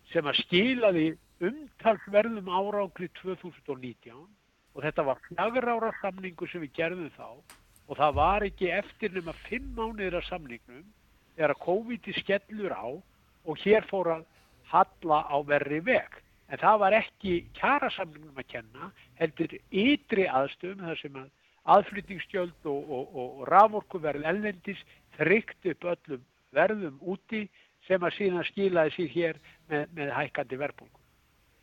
sem 0.10 0.26
að 0.26 0.40
skilaði 0.42 1.06
umtalsverðum 1.46 2.50
árángri 2.50 3.12
2019 3.22 4.26
og 4.74 4.82
þetta 4.82 5.06
var 5.06 5.22
fjagur 5.28 5.70
ára 5.70 5.92
samningu 6.02 6.50
sem 6.50 6.64
við 6.66 6.74
gerðum 6.80 7.14
þá 7.14 7.30
og 7.88 8.00
það 8.00 8.16
var 8.18 8.46
ekki 8.48 8.72
eftir 8.74 9.14
nema 9.14 9.34
fimm 9.46 9.74
mánuðir 9.78 10.18
af 10.20 10.28
samningnum 10.30 10.86
þegar 11.36 11.58
COVID 11.66 12.12
skellur 12.20 12.74
á 12.74 12.88
og 13.46 13.62
hér 13.62 13.86
fór 13.90 14.12
að 14.16 14.24
halla 14.72 15.20
á 15.30 15.38
verri 15.46 15.82
veg. 15.86 16.22
En 16.50 16.62
það 16.62 16.80
var 16.82 16.96
ekki 16.98 17.36
kjærasamningnum 17.58 18.42
að 18.42 18.50
kenna, 18.54 18.92
heldur 19.20 19.54
ytri 19.72 20.28
aðstöðum 20.30 20.86
þar 20.86 21.02
sem 21.02 21.20
að 21.22 21.30
aðflytningsstjöld 21.76 22.70
og, 22.70 22.82
og, 22.90 23.06
og, 23.10 23.30
og 23.40 23.48
raforkuverð 23.50 24.28
ellendis 24.30 24.82
þrygt 25.18 25.70
upp 25.72 25.88
öllum 25.94 26.26
verðum 26.56 27.00
úti 27.02 27.48
sem 27.88 28.02
að 28.02 28.18
síðan 28.20 28.48
skilaði 28.50 28.94
sér 28.96 29.12
hér 29.16 29.42
með, 29.70 29.88
með 29.98 30.14
hækkandi 30.20 30.60
verðbólku. 30.62 31.02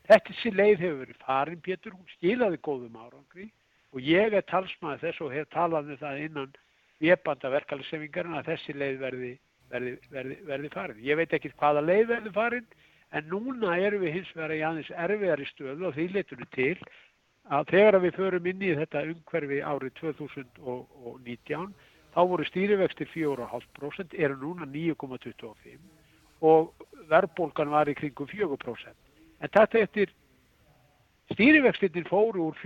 Þetta 0.07 0.35
sér 0.41 0.57
leið 0.59 0.83
hefur 0.83 0.99
verið 1.03 1.21
farin 1.23 1.63
Pétur, 1.63 1.95
hún 1.95 2.15
skilaði 2.17 2.59
góðum 2.63 2.99
árangri 2.99 3.47
og 3.93 4.01
ég 4.01 4.33
er 4.33 4.45
talsmaður 4.49 5.03
þess 5.05 5.21
og 5.21 5.33
hef 5.33 5.49
talað 5.53 5.93
um 5.93 5.99
það 6.01 6.21
innan 6.25 6.55
viðbanda 7.03 7.51
verkeflisefingarinn 7.53 8.39
að 8.39 8.49
þessi 8.51 8.75
leið 8.77 8.99
verði, 9.01 9.31
verði, 9.69 9.93
verði, 10.13 10.37
verði 10.49 10.73
farin. 10.73 11.01
Ég 11.03 11.19
veit 11.19 11.33
ekki 11.35 11.53
hvaða 11.59 11.85
leið 11.85 12.05
verði 12.09 12.33
farin 12.35 12.67
en 13.13 13.29
núna 13.29 13.77
erum 13.77 14.03
við 14.03 14.17
hins 14.17 14.35
vegar 14.35 14.55
í 14.55 14.61
aðeins 14.65 14.91
erfiðari 15.05 15.47
stöðu 15.51 15.89
og 15.89 15.97
því 15.97 16.07
letur 16.15 16.41
við 16.41 16.53
til 16.57 16.77
að 17.53 17.73
þegar 17.73 17.99
við 18.01 18.17
förum 18.17 18.47
inn 18.49 18.63
í 18.63 18.71
þetta 18.79 19.03
umhverfi 19.11 19.59
árið 19.61 19.97
2019 19.99 21.73
þá 22.13 22.21
voru 22.29 22.47
stýrivextir 22.47 23.09
4,5% 23.11 24.17
eru 24.17 24.39
núna 24.39 24.67
9,25 24.69 25.77
og 26.43 26.73
verðbólgan 27.11 27.71
var 27.71 27.89
í 27.91 27.95
kringum 27.97 28.27
4%. 28.27 28.93
En 29.43 29.51
þetta 29.51 29.83
eftir 29.83 30.13
stýrivextinnin 31.33 32.07
fóru 32.07 32.49
úr 32.49 32.57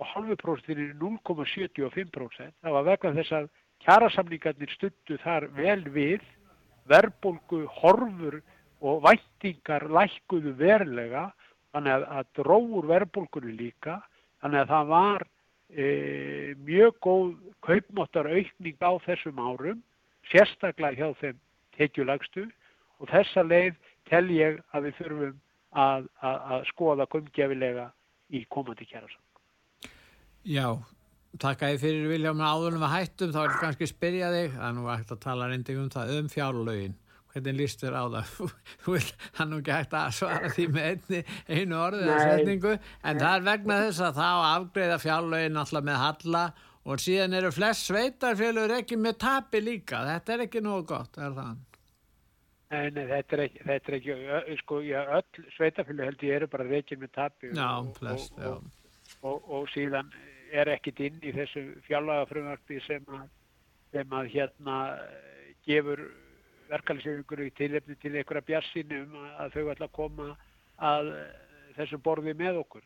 4,5% 0.00 0.76
í 0.76 0.90
0,75%. 1.00 2.54
Það 2.62 2.76
var 2.76 2.86
vegna 2.88 3.16
þess 3.18 3.36
að 3.36 3.50
kjærasamningarnir 3.84 4.72
stuttu 4.74 5.18
þar 5.22 5.48
vel 5.56 5.82
við, 5.92 6.24
verðbólgu, 6.90 7.64
horfur 7.80 8.40
og 8.80 9.04
væntingar 9.04 9.86
lækkuðu 9.92 10.54
verlega, 10.58 11.28
þannig 11.74 11.98
að, 11.98 12.06
að 12.16 12.32
dróður 12.40 12.88
verðbólgunni 12.90 13.54
líka, 13.58 14.00
þannig 14.42 14.64
að 14.64 14.72
það 14.72 14.90
var 14.90 15.26
e, 15.70 15.86
mjög 16.66 16.98
góð 17.04 17.28
kaupmáttar 17.66 18.30
aukning 18.32 18.82
á 18.82 18.92
þessum 19.06 19.40
árum, 19.44 19.84
sérstaklega 20.32 20.98
hjá 20.98 21.20
þeim 21.20 21.40
tekjulagstu 21.76 22.48
og 23.00 23.08
þessa 23.12 23.44
leið 23.46 23.78
tel 24.10 24.26
ég 24.34 24.60
að 24.74 24.88
við 24.88 25.00
þurfum 25.00 25.34
að, 25.70 26.06
að, 26.20 26.38
að 26.52 26.68
skoða 26.72 27.08
kumgefilega 27.10 27.90
í 28.34 28.44
komandi 28.50 28.88
kjærasamn. 28.90 29.29
Já, 30.48 30.66
takk 31.40 31.62
að 31.66 31.74
ég 31.74 31.82
fyrir 31.82 32.08
Viljám 32.10 32.40
áðunum 32.40 32.86
að 32.86 32.94
hættum, 32.96 33.34
þá 33.34 33.40
er 33.42 33.54
kannski 33.60 33.86
að 33.86 33.92
spyrja 33.92 34.32
þig, 34.34 34.56
er 34.56 34.74
nú 34.76 34.88
hægt 34.88 35.14
að 35.14 35.22
tala 35.26 35.48
reynding 35.50 35.82
um 35.82 35.92
það, 35.92 36.12
um 36.16 36.32
fjárlögin. 36.32 36.96
Hvernig 37.30 37.58
líst 37.60 37.84
þér 37.84 37.94
á 37.94 38.04
það? 38.16 38.32
Þú 38.82 38.94
vil 38.96 39.04
hann 39.38 39.52
nú 39.52 39.60
ekki 39.60 39.76
hægt 39.76 39.94
að 39.94 40.16
svara 40.16 40.50
því 40.56 40.66
með 40.74 40.88
einni, 40.88 41.22
einu 41.46 41.78
orðið 41.78 42.08
eða 42.08 42.24
setningu, 42.24 42.74
en 43.04 43.22
það 43.22 43.36
er 43.36 43.46
vegna 43.50 43.80
þess 43.84 44.04
að 44.08 44.18
þá 44.18 44.28
afgreða 44.50 45.00
fjárlögin 45.04 45.62
alltaf 45.62 45.86
með 45.86 46.02
halla 46.04 46.44
og 46.90 47.02
síðan 47.04 47.36
eru 47.36 47.52
flest 47.54 47.90
sveitarfjölur 47.90 48.78
ekki 48.80 48.98
með 48.98 49.20
tapi 49.22 49.60
líka. 49.62 50.00
Þetta 50.08 50.34
er 50.34 50.46
ekki 50.46 50.64
nógu 50.64 50.86
gott, 50.94 51.20
er 51.20 51.36
það? 51.36 51.58
En 52.70 52.94
þetta 52.94 53.34
er 53.34 53.40
ekki, 53.48 53.62
þetta 53.66 53.90
er 53.90 53.94
ekki 53.96 54.56
sko, 54.60 54.76
já, 54.86 55.00
öll 55.18 55.46
sveitafjölu 55.56 56.04
held 56.06 56.20
ég 56.22 56.36
eru 56.36 56.48
bara 56.52 56.66
reykjum 56.68 57.00
með 57.02 57.10
tapi 57.16 57.48
já, 57.50 57.66
og, 57.66 57.96
og, 58.46 58.68
og, 59.26 59.48
og 59.56 59.64
síðan 59.72 60.12
er 60.50 60.70
ekkit 60.74 61.00
inn 61.06 61.20
í 61.22 61.32
þessu 61.34 61.62
fjárlagafröðvarpi 61.86 62.80
sem, 62.86 63.06
sem 63.94 64.16
að 64.16 64.30
hérna 64.34 64.76
gefur 65.66 66.02
verkeflisefingur 66.70 67.44
í 67.44 67.50
tilefni 67.58 67.96
til 68.00 68.14
einhverja 68.14 68.46
bjassinu 68.46 69.02
um 69.04 69.16
að 69.42 69.56
þau 69.56 69.70
ætla 69.72 69.88
að 69.88 69.96
koma 69.98 70.28
að 70.90 71.12
þessu 71.76 71.98
borði 72.02 72.34
með 72.38 72.60
okkur. 72.64 72.84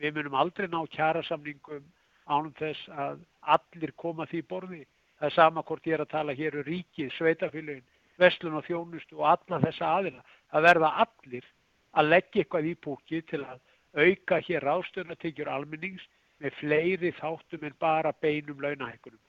Við 0.00 0.16
munum 0.16 0.36
aldrei 0.36 0.68
ná 0.68 0.80
kjærasamningum 0.92 1.84
ánum 2.26 2.54
þess 2.58 2.88
að 2.90 3.22
allir 3.56 3.92
koma 3.96 4.26
því 4.30 4.42
borði. 4.50 4.82
Það 5.16 5.28
er 5.30 5.36
sama 5.36 5.62
hvort 5.64 5.86
ég 5.88 5.96
er 5.96 6.04
að 6.04 6.12
tala 6.12 6.34
hér 6.36 6.58
um 6.60 6.66
ríkið, 6.66 7.12
sveitafélugin 7.16 7.86
vestlun 8.20 8.58
og 8.58 8.66
þjónustu 8.66 9.20
og 9.20 9.30
alla 9.30 9.60
þessa 9.62 9.92
aðila. 10.00 10.24
Það 10.52 10.66
verða 10.68 10.90
allir 11.04 11.48
að 11.96 12.10
leggja 12.12 12.42
eitthvað 12.42 12.68
í 12.68 12.74
búkið 12.84 13.24
til 13.30 13.42
að 13.46 13.62
auka 13.96 14.40
hér 14.44 14.66
ráðstöðnatekjur 14.66 15.48
almennings 15.48 16.04
með 16.42 16.56
fleiri 16.60 17.12
þáttum 17.16 17.66
en 17.66 17.76
bara 17.80 18.12
beinum 18.22 18.60
launahækunum. 18.62 19.20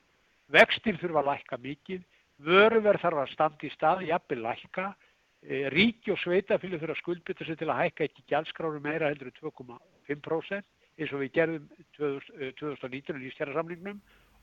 Vextir 0.51 0.97
þurfa 1.01 1.24
að 1.24 1.30
lækka 1.32 1.60
mikið, 1.64 2.01
vöruverð 2.47 3.03
þarf 3.03 3.22
að 3.24 3.34
standa 3.34 3.68
í 3.68 3.72
stað, 3.74 4.05
jafnveg 4.08 4.41
lækka, 4.43 4.88
e, 5.43 5.62
ríki 5.74 6.14
og 6.14 6.20
sveitafili 6.22 6.80
þurfa 6.80 6.95
að 6.95 7.01
skuldbytta 7.03 7.47
sig 7.47 7.60
til 7.60 7.70
að 7.72 7.82
hækka 7.84 8.08
ekki 8.08 8.28
gjaldskráru 8.32 8.82
meira 8.84 9.12
heldur 9.12 9.32
2,5% 9.39 10.64
eins 10.97 11.14
og 11.14 11.22
við 11.22 11.34
gerðum 11.36 11.66
2019 11.97 13.22
í 13.22 13.34
stjárnarsamlingnum 13.36 13.99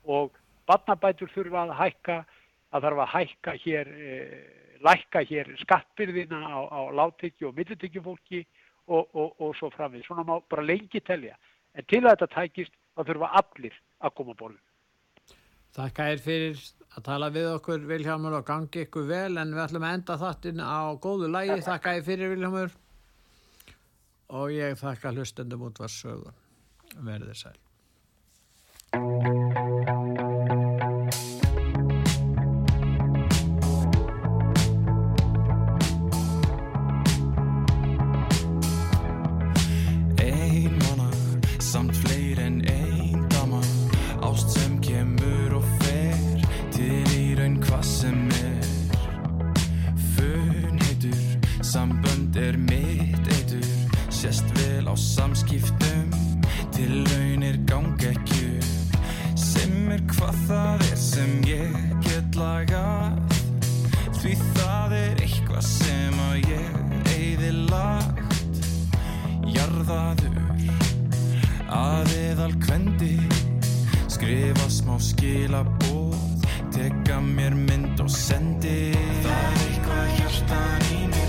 og 0.07 0.37
badnabætur 0.69 1.31
þurfa 1.33 1.65
að 1.65 1.73
hækka 1.81 2.19
að 2.75 2.85
þarf 2.87 3.01
að 3.03 3.11
hækka 3.15 3.55
hér, 3.63 3.89
e, 3.95 4.13
lækka 4.85 5.23
hér 5.29 5.51
skattbyrðina 5.63 6.39
á, 6.47 6.59
á 6.69 6.81
láttekju 6.95 7.49
og 7.49 7.57
millitekjufólki 7.57 8.45
og, 8.87 9.09
og, 9.13 9.35
og 9.41 9.55
svo 9.57 9.71
framvið. 9.73 10.05
Svona 10.05 10.25
má 10.27 10.37
bara 10.49 10.65
lengi 10.65 11.01
telja. 11.01 11.37
En 11.75 11.87
til 11.89 12.01
að 12.03 12.13
þetta 12.13 12.31
tækist 12.35 12.73
þá 12.95 13.03
þurfa 13.09 13.31
allir 13.41 13.75
að 13.99 14.15
koma 14.19 14.35
borðinu. 14.39 14.63
Þakka 15.75 16.07
er 16.13 16.21
fyrir 16.23 16.61
að 16.95 17.03
tala 17.09 17.29
við 17.35 17.49
okkur 17.57 17.83
Viljámur 17.89 18.37
og 18.37 18.45
gangi 18.47 18.85
ykkur 18.85 19.09
vel 19.09 19.35
en 19.41 19.51
við 19.51 19.63
ætlum 19.65 19.87
að 19.87 19.97
enda 19.97 20.17
þáttinn 20.21 20.63
á 20.63 20.95
góðu 21.03 21.31
lægi. 21.33 21.59
Þakka 21.67 21.97
er 21.97 22.07
fyrir 22.07 22.31
Viljámur 22.31 22.77
og 24.39 24.55
ég 24.55 24.79
þakka 24.79 25.11
hlustendum 25.17 25.67
út 25.67 25.83
var 25.83 25.91
sögum. 25.91 26.39
Verðið 26.95 27.43
sæl. 27.43 27.59
smá 74.75 74.99
skilabóð 74.99 76.35
Tekka 76.75 77.21
mér 77.23 77.53
mynd 77.55 78.01
og 78.03 78.09
sendi. 78.11 78.91
Það 79.23 79.45
er 79.45 79.61
eitthvað 79.63 80.09
hjartan 80.17 80.89
í 80.91 81.05
mig 81.13 81.24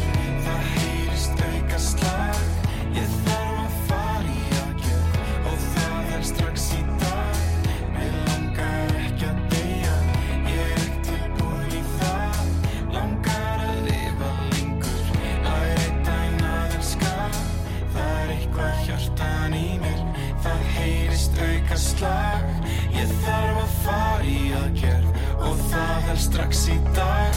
straks. 26.19 27.36